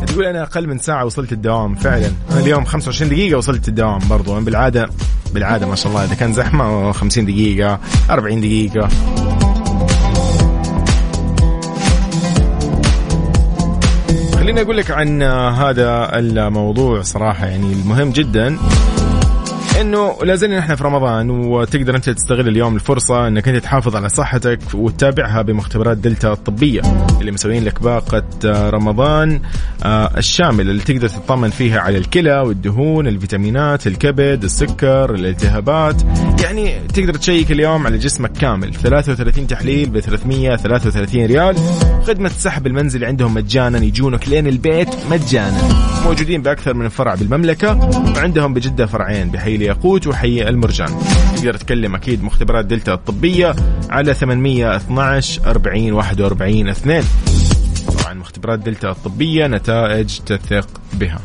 [0.07, 2.13] تقول أنا أقل من ساعة وصلت الدوام فعلا.
[2.31, 4.37] أنا اليوم 25 دقيقة وصلت الدوام برضو.
[4.37, 4.89] أنا بالعادة
[5.35, 8.89] بالعادة ما شاء الله إذا كان زحمة 50 دقيقة 40 دقيقة.
[14.43, 18.59] خليني أقول لك عن هذا الموضوع صراحة يعني المهم جدا.
[19.83, 24.09] إنه لا زلنا نحن في رمضان وتقدر أنت تستغل اليوم الفرصة إنك أنت تحافظ على
[24.09, 26.81] صحتك وتتابعها بمختبرات دلتا الطبية
[27.21, 29.41] اللي مسوين لك باقة آه، رمضان
[29.85, 36.03] آه، الشامل اللي تقدر تطمن فيها على الكلى والدهون الفيتامينات الكبد السكر الالتهابات.
[36.43, 38.75] يعني تقدر تشيك اليوم على جسمك كامل.
[38.75, 41.57] 33 تحليل ب 333 ريال.
[42.07, 45.93] خدمة السحب المنزلي عندهم مجانا يجونك لين البيت مجانا.
[46.05, 50.89] موجودين بأكثر من فرع بالمملكة وعندهم بجدة فرعين بحي الياقوت وحي المرجان.
[51.37, 53.55] تقدر تكلم أكيد مختبرات دلتا الطبية
[53.91, 57.05] على 812 40 41 2
[57.99, 61.21] طبعا مختبرات دلتا الطبية نتائج تثق بها.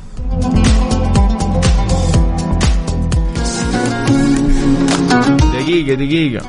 [5.54, 6.46] دقيقة دقيقة.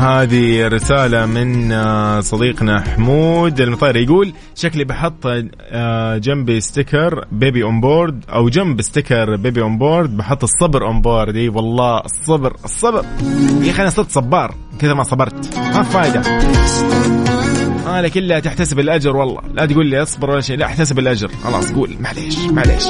[0.00, 5.26] هذه رسالة من آه، صديقنا حمود المطير يقول شكلي بحط
[5.60, 11.00] آه، جنبي sticker baby on board أو جنب sticker baby on board بحط الصبر on
[11.00, 13.04] board إي والله الصبر الصبر.
[13.62, 15.58] يا أخي أنا صرت صبار كذا ما صبرت.
[15.58, 16.22] ما فايدة.
[17.98, 19.40] أنا كلها تحتسب الأجر والله.
[19.54, 21.30] لا تقول لي اصبر ولا شيء لا أحتسب الأجر.
[21.44, 21.96] خلاص قول.
[22.00, 22.84] معليش معليش.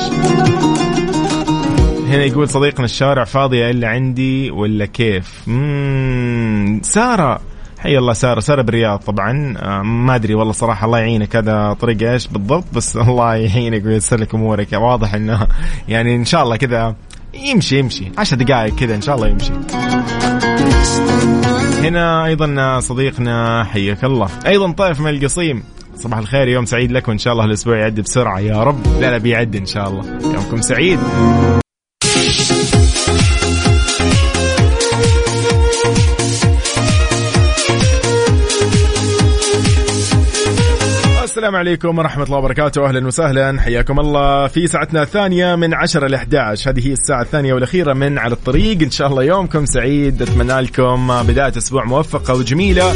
[2.10, 5.44] هنا يقول صديقنا الشارع فاضية إلا عندي ولا كيف.
[6.82, 7.40] سارة.
[7.78, 8.40] حي الله سارة.
[8.40, 9.54] سارة بالرياض طبعا.
[9.58, 11.36] آه، ما أدري والله صراحة الله يعينك.
[11.36, 14.72] هذا طريق إيش بالضبط؟ بس الله يعينك وييسر لك أمورك.
[14.72, 15.46] واضح إنه
[15.88, 16.96] يعني إن شاء الله كذا
[17.34, 18.04] يمشي يمشي.
[18.18, 19.52] عشر دقائق كذا إن شاء الله يمشي.
[21.88, 24.28] هنا أيضا صديقنا حياك الله.
[24.46, 25.62] أيضا طيف من القصيم.
[25.96, 28.40] صباح الخير يوم سعيد لك وإن شاء الله الأسبوع يعدي بسرعة.
[28.40, 28.80] يا رب.
[29.00, 30.04] لا لا بيعدي إن شاء الله.
[30.34, 30.98] يومكم سعيد.
[32.32, 32.69] Thank you.
[41.30, 42.86] السلام عليكم ورحمة الله وبركاته.
[42.86, 43.60] أهلا وسهلا.
[43.60, 48.18] حياكم الله في ساعتنا الثانية من 10 ل 11 هذه هي الساعة الثانية والأخيرة من
[48.18, 48.82] على الطريق.
[48.82, 50.22] إن شاء الله يومكم سعيد.
[50.22, 52.94] أتمنى لكم بداية أسبوع موفقة وجميلة.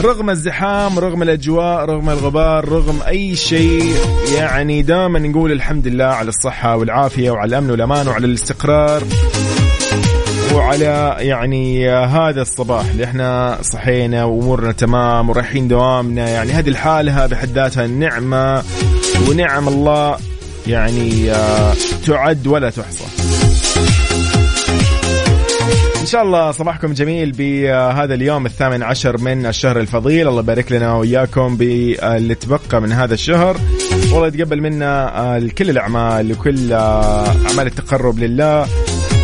[0.00, 3.94] رغم الزحام رغم الأجواء رغم الغبار رغم أي شيء
[4.36, 9.02] يعني دائما نقول الحمد لله على الصحة والعافية وعلى الأمن والأمان وعلى الاستقرار.
[10.54, 17.48] وعلى يعني هذا الصباح اللي إحنا صحينا وأمورنا تمام ورايحين دوامنا يعني هذه الحالة بحد
[17.48, 18.62] ذاتها نعمة
[19.28, 20.16] ونعم الله
[20.66, 21.74] يعني آه،
[22.06, 23.04] تعد ولا تحصى.
[26.00, 30.28] إن شاء الله صباحكم جميل بهذا اليوم الثامن عشر من الشهر الفضيل.
[30.28, 33.56] الله يبارك لنا وإياكم باللي تبقى من هذا الشهر.
[34.12, 38.66] والله يتقبل منا آه، كل الأعمال وكل آه، أعمال التقرب لله.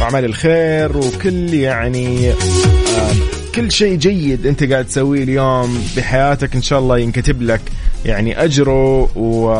[0.05, 3.13] واعمال الخير وكل يعني آه،
[3.55, 7.61] كل شيء جيد أنت قاعد تسويه اليوم بحياتك إن شاء الله ينكتب لك
[8.05, 9.53] يعني أجره و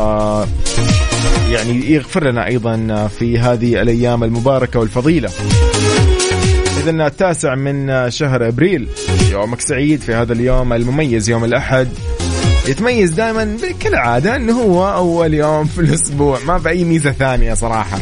[1.51, 5.29] يعني يغفر لنا أيضا في هذه الأيام المباركة والفضيلة.
[6.83, 8.87] إذا التاسع من شهر أبريل
[9.31, 11.87] يومك سعيد في هذا اليوم المميز يوم الأحد.
[12.67, 17.99] يتميز دائما كالعاده إنه هو أول يوم في الأسبوع ما في أي ميزة ثانية صراحة.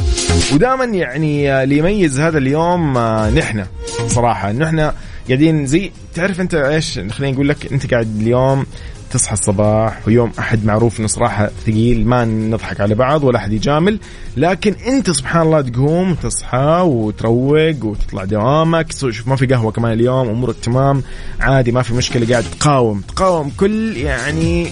[0.53, 3.65] ودائما يعني اللي يميز هذا اليوم آه، نحن
[4.07, 4.49] صراحة.
[4.49, 4.93] انه إحنا
[5.27, 8.65] قاعدين زي تعرف أنت إيش؟ خليني أقول لك أنت قاعد اليوم
[9.13, 13.99] تصحى الصباح ويوم أحد معروف إنه صراحة ثقيل ما نضحك على بعض ولا أحد يجامل.
[14.37, 20.29] لكن أنت سبحان الله تقوم تصحى وتروق وتطلع دوامك شوف ما في قهوة كمان اليوم
[20.29, 21.03] أمورك تمام
[21.39, 23.01] عادي ما في مشكلة قاعد تقاوم.
[23.01, 24.67] تقاوم كل يعني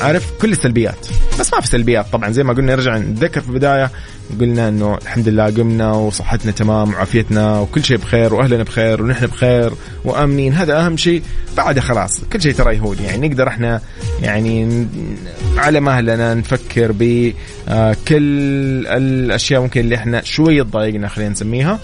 [0.00, 1.06] عارف كل السلبيات.
[1.40, 2.06] بس ما في سلبيات.
[2.12, 3.90] طبعا زي ما قلنا نرجع نتذكر في البداية
[4.40, 9.72] قلنا إنه الحمد لله قمنا وصحتنا تمام وعافيتنا وكل شيء بخير وأهلنا بخير ونحن بخير
[10.04, 10.52] وأمنين.
[10.52, 11.22] هذا أهم شيء.
[11.56, 12.96] بعد خلاص كل شيء ترى يهون.
[13.04, 13.80] يعني نقدر إحنا
[14.22, 14.86] يعني
[15.56, 17.36] على مهلنا نفكر بكل
[18.86, 21.78] الأشياء ممكن اللي إحنا شوي تضايقنا خلينا نسميها.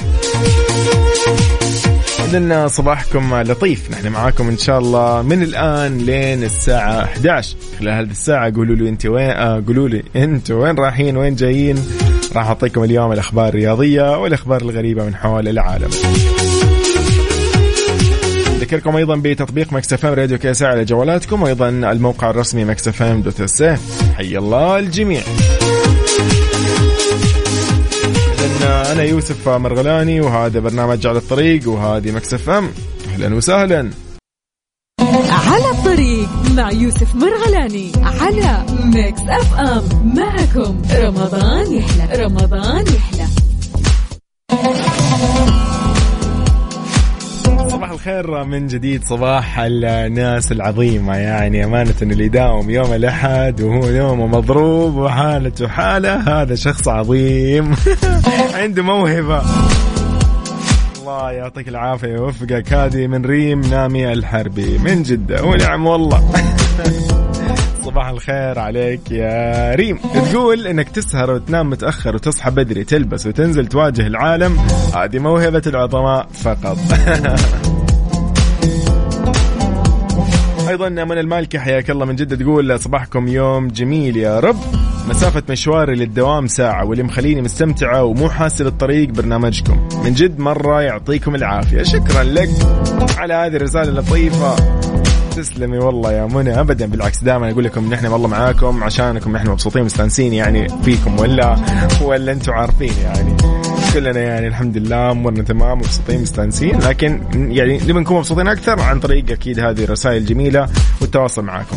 [2.33, 3.91] إذن صباحكم لطيف.
[3.91, 8.89] نحن معاكم إن شاء الله من الآن لين الساعة 11 خلال هذه الساعة قولوا لي
[8.89, 11.77] أنت وين آه قولوا لي أنت وين رايحين وين جايين.
[12.37, 15.91] راح أعطيكم اليوم الأخبار الرياضية والأخبار الغريبة من حول العالم.
[18.57, 23.41] أذكركم أيضا بتطبيق Mix FM Radio KSA على جوالاتكم وأيضا الموقع الرسمي Mix FM dot
[23.41, 23.63] SA
[24.17, 25.23] حي الله الجميع.
[28.93, 32.71] أنا يوسف مرغلاني وهذا برنامج على الطريق وهذه Mix FM.
[33.09, 33.91] أهلا وسهلا.
[35.31, 40.15] على الطريق مع يوسف مرغلاني على Mix FM.
[40.17, 43.27] معكم رمضان يحلى رمضان يحلى.
[47.93, 51.17] الخير من جديد صباح الناس العظيمة.
[51.17, 57.75] يعني أمانة اللي يداوم يوم الأحد وهو يومه مضروب وحالته حالة هذا شخص عظيم.
[58.61, 59.43] عنده موهبة.
[61.01, 62.73] الله يعطيك العافية ويوفقك.
[62.73, 65.45] هذه من ريم نامي الحربي من جدة.
[65.45, 66.31] ونعم والله.
[67.85, 69.99] صباح الخير عليك يا ريم.
[70.15, 74.59] تقول إنك تسهر وتنام متأخر وتصحى بدري تلبس وتنزل تواجه العالم.
[74.97, 76.79] هذه موهبة العظماء فقط.
[80.73, 82.37] أيضا من المالكي حياك الله من جدة.
[82.37, 84.57] تقول صباحكم يوم جميل يا رب.
[85.09, 89.89] مسافة مشواري للدوام ساعة واللي مخليني مستمتعة ومو حاسة بالطريق برنامجكم.
[90.05, 91.83] من جد مرة يعطيكم العافية.
[91.83, 92.51] شكرا لك
[93.19, 94.57] على هذه الرسالة اللطيفة.
[95.37, 96.61] تسلمي والله يا منى.
[96.61, 101.57] ابدا بالعكس دائما أقول لكم نحن والله معاكم عشانكم نحن مبسوطين مستانسين يعني فيكم ولا
[102.03, 103.37] ولا أنتم عارفين يعني.
[103.95, 109.01] كلنا يعني الحمد لله أمورنا تمام مبسوطين مستانسين لكن يعني نبي نكون مبسوطين أكثر عن
[109.01, 110.69] طريق أكيد هذه الرسائل الجميلة
[111.01, 111.77] والتواصل معاكم.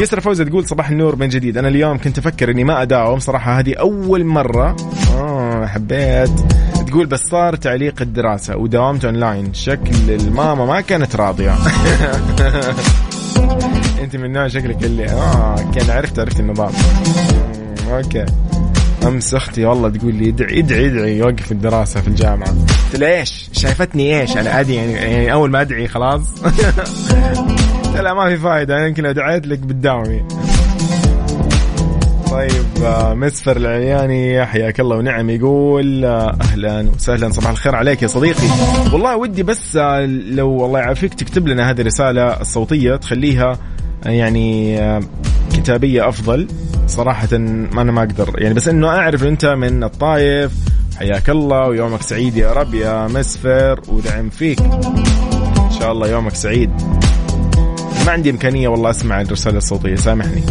[0.00, 1.58] يسرا فوزة تقول صباح النور من جديد.
[1.58, 3.18] أنا اليوم كنت أفكر إني ما أداوم.
[3.18, 4.76] صراحة هذه أول مرة.
[5.16, 6.30] آه حبيت.
[6.86, 9.54] تقول بس صار تعليق الدراسة وداومت أونلاين.
[9.54, 11.54] شكل الماما ما كانت راضية.
[14.02, 16.72] أنت من نوع شكلك اللي آه كان عرفت عرفت النظام
[17.90, 18.26] أوكي.
[19.06, 22.54] أمس أختي والله تقول لي ادعي ادعي ادعي يوقف الدراسة في الجامعة.
[22.92, 26.22] قلت إيش؟ شايفتني إيش؟ أنا ادعي يعني, يعني أول ما أدعي خلاص.
[28.02, 28.86] لا ما في فايدة.
[28.86, 30.22] يمكن لو دعيت لك بتداومي
[32.32, 38.06] طيب آه، مسفر العياني حياك الله ونعم يقول آه، أهلا وسهلا صباح الخير عليك يا
[38.06, 38.46] صديقي.
[38.92, 43.58] والله ودي بس آه، لو والله يعافيك تكتب لنا هذه الرسالة الصوتية تخليها
[44.06, 44.78] يعني
[45.52, 46.48] كتابية أفضل
[46.86, 50.52] صراحة ما أنا ما أقدر يعني بس إنه أعرف إنت من الطايف
[50.98, 54.60] حياك الله ويومك سعيد يا رب يا مسفر ودعم فيك.
[54.60, 56.70] إن شاء الله يومك سعيد.
[58.06, 60.42] ما عندي إمكانية والله أسمع الرسالة الصوتية سامحني.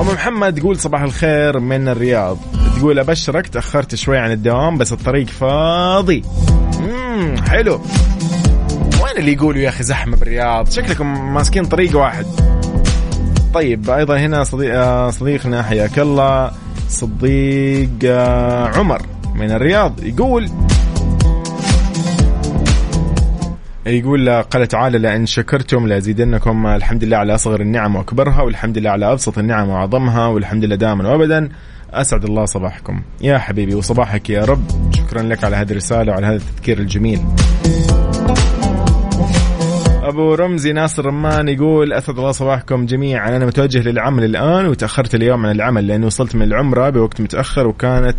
[0.00, 2.38] ام محمد تقول صباح الخير من الرياض.
[2.78, 6.22] تقول أبشرك تأخرت شوي عن الدوام بس الطريق فاضي.
[6.80, 7.80] امم حلو.
[9.02, 12.26] وين اللي يقولوا يا أخي زحمة بالرياض؟ شكلكم ماسكين طريق واحد.
[13.58, 16.50] طيب أيضا هنا صديق آه، صديقنا حياك الله
[16.88, 19.02] صديق آه، عمر
[19.34, 20.50] من الرياض يقول
[23.86, 29.12] يقول قال تعالى لئن شكرتم لأزيدنكم الحمد لله على أصغر النعم وأكبرها والحمد لله على
[29.12, 31.48] أبسط النعم وأعظمها والحمد لله دائما وابدا.
[31.92, 33.02] أسعد الله صباحكم.
[33.20, 34.92] يا حبيبي وصباحك يا رب.
[34.94, 37.20] شكرا لك على هذه الرسالة وعلى هذا التذكير الجميل.
[40.08, 43.36] أبو رمزي ناصر رمان يقول أسعد الله صباحكم جميعا.
[43.36, 48.16] أنا متوجه للعمل الآن وتأخرت اليوم عن العمل لأنه وصلت من العمرة بوقت متأخر وكانت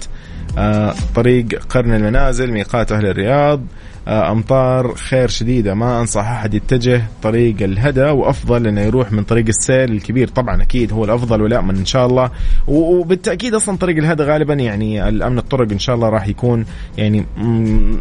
[0.57, 3.61] آه طريق قرن المنازل ميقات أهل الرياض.
[4.07, 9.91] أمطار خير شديده ما انصح أحد يتجه طريق الهدى وأفضل إنه يروح من طريق السيل
[9.91, 10.27] الكبير.
[10.27, 12.31] طبعا أكيد هو الأفضل والامن إن شاء الله.
[12.67, 16.65] وبالتأكيد أصلا طريق الهدى غالبا يعني الأمن الطرق إن شاء الله راح يكون
[16.97, 17.25] يعني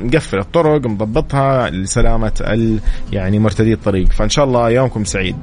[0.02, 2.32] مقفل الطرق مضبطها لسلامة
[3.12, 4.12] يعني مرتدي الطريق.
[4.12, 5.36] فإن شاء الله يومكم سعيد.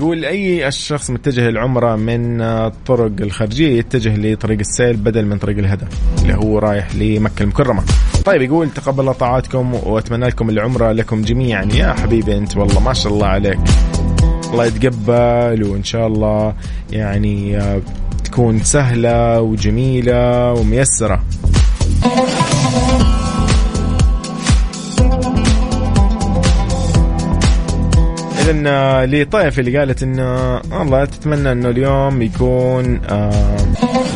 [0.00, 5.84] يقول أي الشخص متجه العمرة من الطرق الخارجية يتجه لطريق السيل بدل من طريق الهدى
[6.22, 7.82] اللي هو رايح لمكة المكرمة.
[8.24, 13.12] طيب يقول تقبل طاعاتكم وأتمنى لكم العمرة لكم جميعا يا حبيبي أنت والله ما شاء
[13.12, 13.58] الله عليك.
[14.52, 16.54] الله يتقبل وإن شاء الله
[16.92, 17.58] يعني
[18.24, 21.22] تكون سهلة وجميلة وميسرة.
[28.66, 33.56] آه، لطيف اللي قالت إنه والله تتمنى إنه اليوم يكون آه،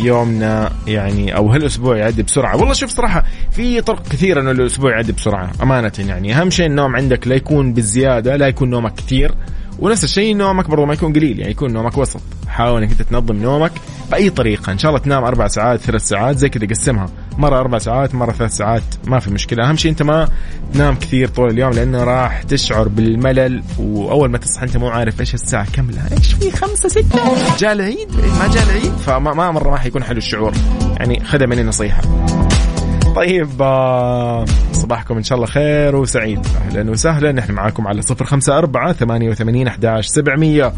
[0.03, 2.57] يومنا يعني أو هالأسبوع يعدي بسرعة.
[2.57, 6.35] والله شوف صراحة في طرق كثيرة إنه الأسبوع يعدي بسرعة أمانة يعني.
[6.41, 9.35] أهم شيء النوم عندك لا يكون بالزيادة لا يكون نومك كثير.
[9.79, 12.21] ونفس الشيء نومك برضو ما يكون قليل يعني يكون نومك وسط.
[12.49, 13.73] حاول إنك أنت تنظم نومك.
[14.11, 14.73] بأي طريقة.
[14.73, 17.07] إن شاء الله تنام أربع ساعات ثلاث ساعات زي كذا قسمها.
[17.39, 19.69] مرة أربع ساعات مرة ثلاث ساعات ما في مشكلة.
[19.69, 20.29] أهم شيء أنت ما
[20.75, 25.35] تنام كثير طول اليوم لأنه راح تشعر بالملل وأول ما تصحى أنت مو عارف إيش
[25.35, 29.71] الساعة كم لا إيش في خمسة ستة؟ جاء العيد؟ ما جاء العيد؟ فما ما مرة
[29.71, 30.53] ما حيكون حلو الشعور.
[30.97, 32.03] يعني خذها مني نصيحة.
[33.17, 36.47] طيب آه، صباحكم إن شاء الله خير وسعيد.
[36.67, 37.33] أهلا وسهلا.
[37.33, 40.73] نحن معاكم على صفر خمسة أربعة ثمانية وثمانين أحداش سبعمية.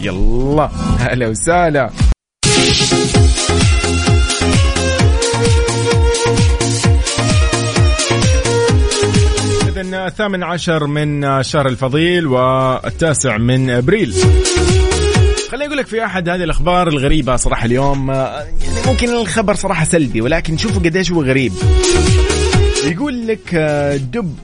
[0.00, 1.90] يلا هلا وسهلا.
[9.94, 14.14] الثامن عشر من شهر الفضيل والتاسع من أبريل.
[15.50, 18.06] خليني أقول لك في أحد هذه الأخبار الغريبة صراحة اليوم.
[18.86, 21.52] ممكن الخبر صراحة سلبي ولكن شوفوا قديش هو غريب.
[22.84, 24.34] يقول لك آه، دب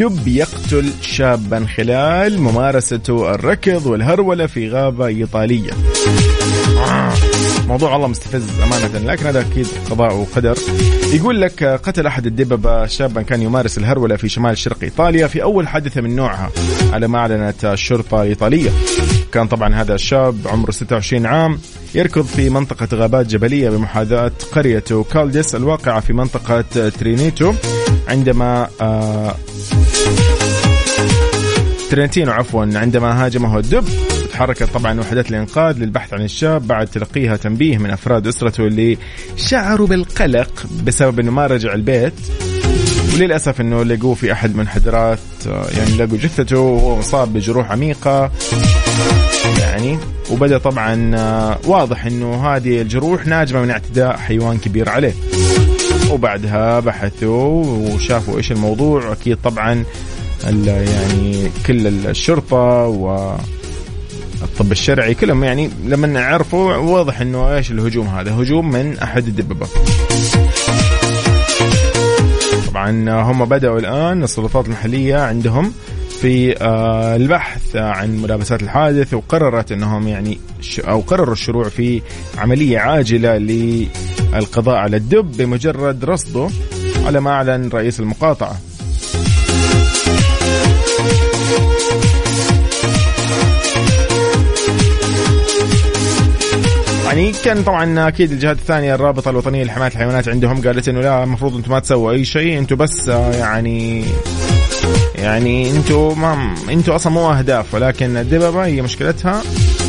[0.00, 5.70] دب يقتل شابا خلال ممارسته الركض والهرولة في غابة إيطالية.
[7.68, 10.58] موضوع والله مستفز أمانة لكن هذا أكيد قضاء وقدر.
[11.12, 15.68] يقول لك قتل أحد الدببة شابا كان يمارس الهرولة في شمال شرق إيطاليا في أول
[15.68, 16.50] حادثة من نوعها
[16.92, 18.70] على ما أعلنت الشرطة الإيطالية.
[19.32, 21.58] كان طبعا هذا الشاب عمره 26 عام
[21.94, 27.52] يركض في منطقة غابات جبلية بمحاذاة قرية كالديس الواقعة في منطقة ترينيتو
[28.08, 29.34] عندما آه
[31.90, 33.84] ترنتينو عفوا عندما هاجمه الدب.
[34.32, 38.98] تحركت طبعا وحدات الإنقاذ للبحث عن الشاب بعد تلقيها تنبيه من أفراد أسرته اللي
[39.36, 42.14] شعروا بالقلق بسبب إنه ما رجع البيت.
[43.14, 48.30] وللأسف إنه لقوه في أحد منحدرات آه، يعني لقوا جثته وهو مصاب بجروح عميقة.
[49.58, 49.98] يعني
[50.30, 55.14] وبدأ طبعا آه، واضح إنه هذه الجروح ناجمة من اعتداء حيوان كبير عليه.
[56.10, 59.12] وبعدها بحثوا وشافوا إيش الموضوع.
[59.12, 59.84] أكيد طبعا
[60.44, 63.36] يعني كل الشرطة و
[64.42, 68.34] الطب الشرعي كلهم يعني لما عرفوا واضح إنه إيش الهجوم هذا.
[68.34, 69.66] هجوم من أحد الدببه
[72.70, 75.72] طبعا هم بدأوا الآن السلطات المحلية عندهم
[76.20, 80.38] في آه، البحث عن ملابسات الحادث وقررت إنهم يعني
[80.78, 82.02] أو قرروا الشروع في
[82.38, 86.48] عملية عاجلة للقضاء على الدب بمجرد رصده
[87.06, 88.56] على ما اعلن رئيس المقاطعة.
[97.04, 101.56] يعني كان طبعا أكيد الجهات الثانية الرابطة الوطنية لحماية الحيوانات عندهم قالت إنه لا المفروض
[101.56, 104.04] أنتم ما تسووا أي شيء أنتم بس آه، يعني
[105.14, 109.42] يعني أنتم ما أنتم أصلا مو اهداف ولكن الدببة هي مشكلتها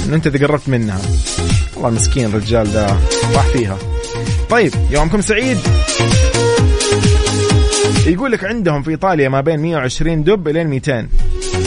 [0.05, 1.01] انه انت اذا قربت منها.
[1.75, 2.87] والله مسكين الرجال ده
[3.35, 3.77] راح فيها.
[4.49, 5.57] طيب يومكم سعيد.
[8.05, 11.07] يقول لك عندهم في إيطاليا ما بين 120 دب إلين 200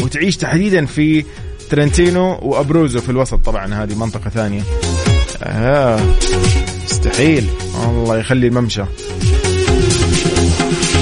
[0.02, 1.24] وتعيش تحديدا في
[1.70, 3.38] ترنتينو وأبروزو في الوسط.
[3.44, 4.62] طبعا هذه منطقة ثانية.
[5.42, 6.00] آه
[6.84, 7.46] مستحيل.
[7.84, 8.82] الله يخلي الممشى.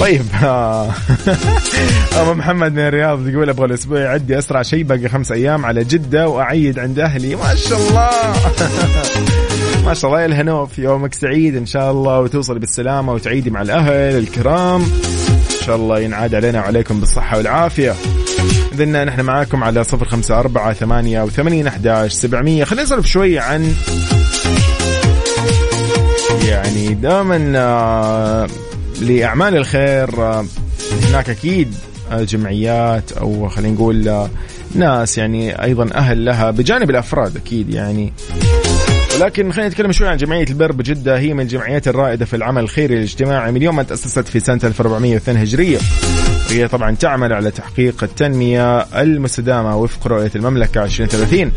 [0.03, 0.27] طيب.
[2.21, 6.29] أبو محمد من الرياض يقول أبغى الأسبوع يعدي أسرع شيء باقي خمس أيام على جدة
[6.29, 7.37] وأعيد عند أهلي.
[7.37, 8.11] ما شاء الله.
[9.87, 10.21] ما شاء الله.
[10.21, 14.83] يا الهنوف يومك سعيد إن شاء الله وتوصل بالسلامة وتعيدي مع الأهل الكرام.
[14.83, 17.95] إن شاء الله ينعاد علينا وعليكم بالصحة والعافية.
[18.73, 22.65] إذن نحن معاكم على صفر خمسة أربعة ثمانية وثمانين أحداش سبعمية.
[22.65, 23.75] خلينا نسولف شوي عن
[26.49, 27.37] يعني دائما
[29.03, 30.11] لأعمال الخير.
[31.03, 31.75] هناك أكيد
[32.13, 34.29] آه، جمعيات أو خلينا نقول
[34.75, 38.13] ناس يعني أيضا أهل لها بجانب الأفراد أكيد يعني.
[39.17, 42.97] ولكن خلينا نتكلم شوي عن جمعية البر بجدة هي من الجمعيات الرائدة في العمل الخيري
[42.97, 45.79] الاجتماعي من يوم ما تأسست في سنة 1402 هجرية.
[46.51, 51.53] وهي طبعا تعمل على تحقيق التنمية المستدامة وفق رؤية المملكة 2030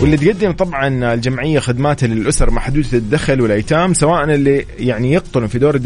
[0.00, 5.80] واللي تقدم طبعا الجمعية خدماتها للأسر محدودة الدخل والأيتام سواء اللي يعني يقطنوا في دور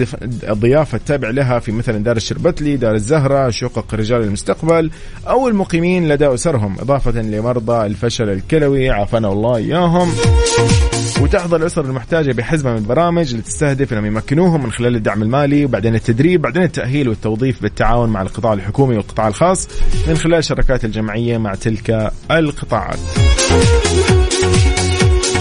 [0.48, 4.90] الضيافة التابع لها في مثلا دار الشربتلي، دار الزهرة، شقق رجال المستقبل
[5.28, 10.12] أو المقيمين لدى أسرهم إضافة لمرضى الفشل الكلوي عافانا الله إياهم.
[11.20, 15.94] وتحظى الأسر المحتاجة بحزمة من البرامج اللي تستهدف إنهم يمكنوهم من خلال الدعم المالي وبعدين
[15.94, 19.68] التدريب بعدين التأهيل والتوظيف بالتعاون مع القطاع الحكومي والقطاع الخاص
[20.08, 22.98] من خلال شراكات الجمعية مع تلك القطاعات.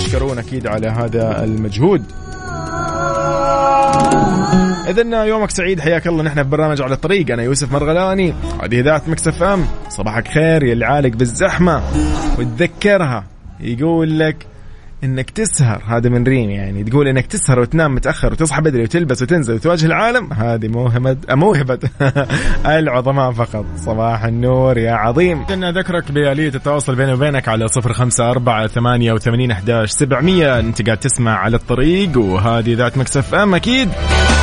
[0.10, 2.03] يشكرون أكيد على هذا المجهود.
[4.88, 6.24] إذن يومك سعيد حياك الله.
[6.24, 7.32] نحن في برنامج على الطريق.
[7.32, 8.34] أنا يوسف مرغلاني.
[8.64, 9.66] هذه إذاعة مكسف أم.
[9.89, 11.82] صباحك خير يا اللي عالق بالزحمة.
[12.39, 13.24] وتذكرها.
[13.60, 14.47] يقول لك
[15.03, 15.83] إنك تسهر.
[15.87, 16.83] هذا من ريم يعني.
[16.83, 21.79] تقول إنك تسهر وتنام متأخر وتصحى بدري وتلبس وتنزل وتواجه العالم؟ هذه موهبه موهبة
[22.79, 23.65] العظماء فقط.
[23.77, 25.45] صباح النور يا عظيم.
[25.45, 30.59] خلينا أذكرك بآلية التواصل بيني وبينك على صفر خمسة أربعة ثمانية وثمانين أحداش سبعمية.
[30.59, 33.89] أنت قاعد تسمع على الطريق وهذه ذات Mix FM أكيد.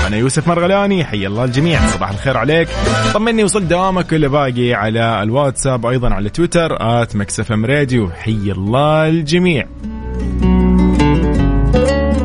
[0.06, 1.86] أنا يوسف مرغلاني حي الله الجميع.
[1.86, 2.68] صباح الخير عليك.
[3.14, 8.10] طمني وصل دوامك اللي باقي على الواتساب أيضا على تويتر at Mix FM Radio.
[8.10, 9.66] حي الله الجميع.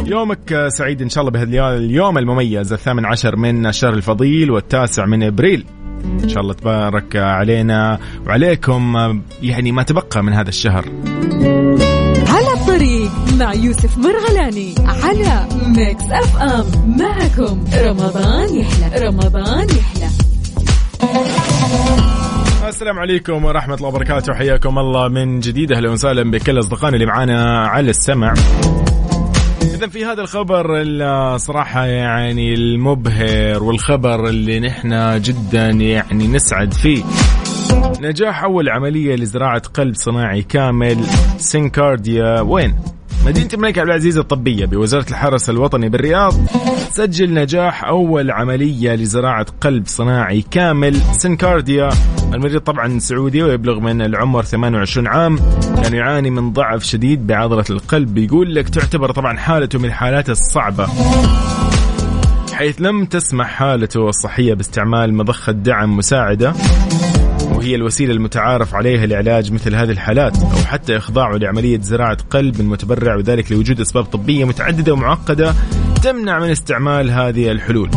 [0.06, 5.24] يومك سعيد إن شاء الله بهذا اليوم المميز الثامن عشر من الشهر الفضيل والتاسع من
[5.24, 5.66] إبريل.
[6.24, 8.98] إن شاء الله تبارك علينا وعليكم
[9.42, 10.86] يعني ما تبقى من هذا الشهر.
[12.28, 16.66] على الطريق مع يوسف مرغلاني على Mix FM.
[17.00, 20.08] معكم رمضان يحلى رمضان يحلى.
[22.82, 24.34] السلام عليكم ورحمة الله وبركاته.
[24.34, 25.72] حياكم الله من جديد.
[25.72, 28.34] أهلا وسهلا بكل أصدقائنا اللي معانا على السمع.
[29.62, 37.04] إذا في هذا الخبر الصراحة يعني المبهر والخبر اللي نحن جدا يعني نسعد فيه.
[38.02, 40.98] نجاح أول عملية لزراعة قلب صناعي كامل
[41.38, 42.42] سينكارديا.
[42.42, 42.76] وين؟
[43.26, 46.34] مدينة الملك عبد العزيز الطبية بوزارة الحرس الوطني بالرياض
[46.92, 51.90] تسجل نجاح أول عملية لزراعة قلب صناعي كامل سنكارديا
[52.34, 55.40] المريض طبعا سعودي ويبلغ من العمر 28 عام.
[55.84, 58.14] كان يعاني من ضعف شديد بعضلة القلب.
[58.14, 60.88] بيقول لك تعتبر طبعا حالته من الحالات الصعبة.
[62.54, 66.54] حيث لم تسمح حالته الصحية باستعمال مضخة دعم مساعدة.
[67.62, 73.16] وهي الوسيلة المتعارف عليها لعلاج مثل هذه الحالات أو حتى إخضاعه لعملية زراعة قلب متبرع
[73.16, 75.54] وذلك لوجود أسباب طبية متعددة ومعقدة
[76.04, 77.90] تمنع من استعمال هذه الحلول.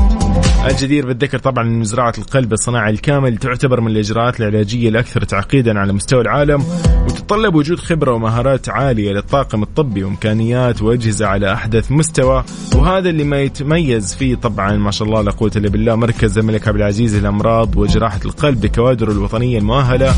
[0.67, 5.93] الجدير بالذكر طبعا إن زراعة القلب الصناعي الكامل تعتبر من الإجراءات العلاجيه الأكثر تعقيدا على
[5.93, 6.65] مستوى العالم
[7.07, 12.45] وتتطلب وجود خبرة ومهارات عالية للطاقم الطبي وإمكانيات وأجهزة على أحدث مستوى
[12.75, 16.69] وهذا اللي ما يتميز فيه طبعا ما شاء الله لا قوة إلا بالله مركز الملك
[16.69, 20.15] عبد العزيز للأمراض وجراحة القلب بكوادره الوطنية المؤهلة.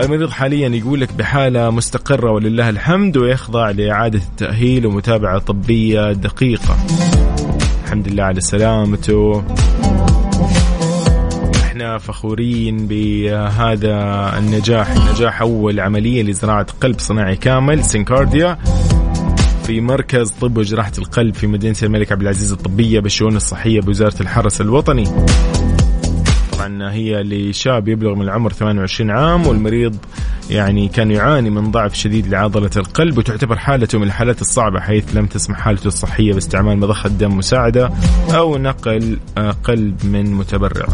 [0.00, 6.76] المريض حاليا يقول لك بحالة مستقرة ولله الحمد ويخضع لإعادة التأهيل ومتابعة طبية دقيقة.
[7.84, 9.44] الحمد لله على سلامته.
[11.64, 13.94] إحنا فخورين بهذا
[14.38, 18.58] النجاح، نجاح أول عملية لزراعة قلب صناعي كامل سينكارديا
[19.66, 24.60] في مركز طب وجراحة القلب في مدينة الملك عبد العزيز الطبية بالشؤون الصحية بوزارة الحرس
[24.60, 25.04] الوطني.
[26.66, 29.96] هي لشاب يبلغ من العمر 28 عام والمريض
[30.50, 35.26] يعني كان يعاني من ضعف شديد لعضلة القلب وتعتبر حالته من الحالات الصعبة حيث لم
[35.26, 37.90] تسمح حالته الصحية باستعمال مضخة دم مساعدة
[38.34, 39.18] أو نقل
[39.64, 40.86] قلب من متبرع.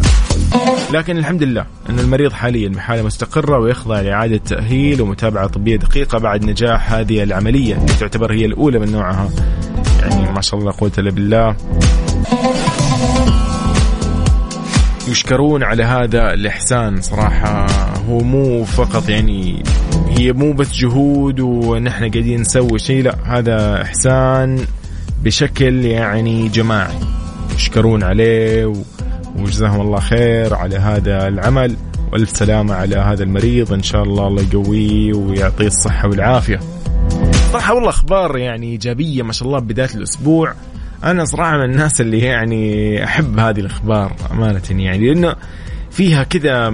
[0.93, 6.45] لكن الحمد لله أن المريض حاليا بحالة مستقرة ويخضع لإعادة تأهيل ومتابعة طبية دقيقة بعد
[6.45, 9.31] نجاح هذه العملية اللي تعتبر هي الأولى من نوعها.
[10.01, 11.57] يعني ما شاء الله قوة إلا بالله.
[15.11, 17.01] يشكرون على هذا الإحسان.
[17.03, 17.67] صراحة
[18.09, 19.63] هو مو فقط يعني
[20.09, 24.67] هي مو بس جهود ونحن قاعدين نسوي شيء لا هذا إحسان
[25.25, 26.99] بشكل يعني جماعي.
[27.55, 28.73] يشكرون عليه
[29.39, 31.77] وجزاهم الله خير على هذا العمل.
[32.13, 33.73] وألف سلامة على هذا المريض.
[33.73, 36.61] إن شاء الله الله يقويه ويعطيه الصحة والعافية.
[37.53, 40.55] صراحة والله أخبار يعني إيجابية ما شاء الله بداية الأسبوع.
[41.05, 45.37] أنا صراحة من الناس اللي يعني أحب هذه الأخبار أمانة يعني لأنه
[45.91, 46.73] فيها كذا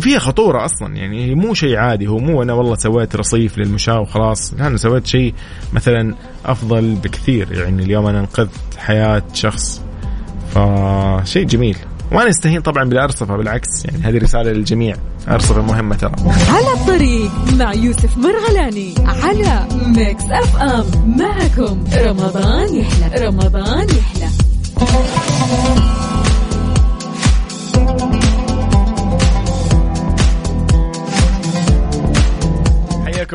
[0.00, 4.54] فيها خطورة أصلا يعني مو شيء عادي هو مو أنا والله سويت رصيف للمشاة وخلاص
[4.54, 5.34] لا أنا سويت شيء
[5.72, 9.82] مثلا أفضل بكثير يعني اليوم أنا أنقذت حياة شخص
[10.54, 11.76] فشيء جميل.
[12.12, 14.96] وأنا استهين طبعا بالأرصفة بالعكس يعني هذه رسالة للجميع.
[15.28, 16.12] أرصفة مهمة ترى.
[16.48, 20.84] على الطريق مع يوسف مرغلاني على Mix FM.
[21.18, 24.07] معكم رمضان يحلى رمضان يحلى.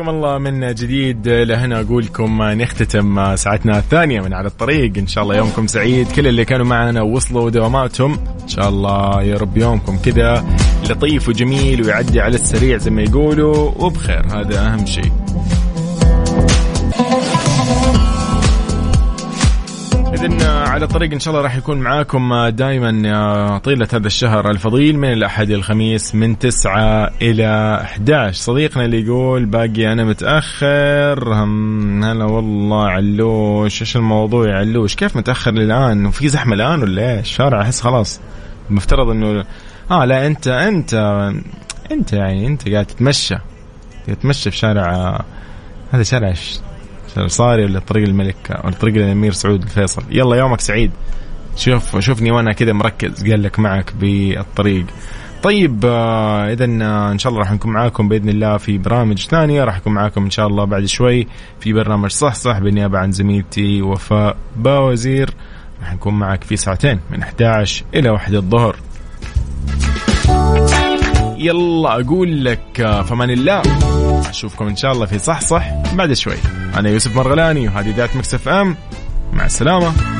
[0.04, 4.98] حياكم الله من جديد لهنا أقول لكم نختتم ساعتنا الثانية من على الطريق.
[4.98, 6.12] إن شاء الله يومكم سعيد.
[6.12, 8.12] كل اللي كانوا معنا ووصلوا دواماتهم.
[8.42, 10.44] إن شاء الله يا رب يومكم كذا
[10.90, 13.70] لطيف وجميل ويعدي على السريع زي ما يقولوا.
[13.76, 14.26] وبخير.
[14.26, 15.23] هذا أهم شيء.
[20.24, 25.12] إذن على الطريق إن شاء الله راح يكون معاكم دائما طيلة هذا الشهر الفضيل من
[25.12, 31.34] الأحد إلى الخميس من 9 إلى 11 صديقنا اللي يقول باقي أنا متأخر.
[31.34, 33.82] هم هلا والله علوش.
[33.82, 38.20] إيش الموضوع يا علوش؟ كيف متأخر للآن وفي زحمة الآن ولا إيش؟ الشارع أحس خلاص.
[38.70, 39.44] المفترض إنه
[39.90, 40.94] آه لا أنت أنت
[41.92, 43.36] أنت يعني أنت قاعد تتمشى.
[44.06, 45.20] تتمشى في شارع
[45.92, 46.34] هذا شارع
[47.26, 50.02] صاري ولا طريق الملك ولا طريق الأمير سعود الفيصل.
[50.10, 50.90] يلا يومك سعيد.
[51.56, 54.86] شوف شوفني وأنا كذا مركز قال لك معك بالطريق.
[55.42, 59.64] طيب آه، اذا آه، إن شاء الله راح نكون معاكم بإذن الله في برامج ثانية.
[59.64, 61.26] راح أكون معاكم إن شاء الله بعد شوي
[61.60, 65.30] في برنامج صح صح بالنيابة عن زميلتي وفاء باوزير.
[65.80, 68.76] راح نكون معك في ساعتين من 11 إلى 1 الظهر.
[71.38, 73.62] يلا أقول لك آه، فمان الله.
[74.30, 76.36] اشوفكم إن شاء الله في صح صح بعد شوي.
[76.76, 78.76] أنا يوسف مرغلاني وهذه ذات مكسف إم.
[79.32, 80.13] مع السلامة.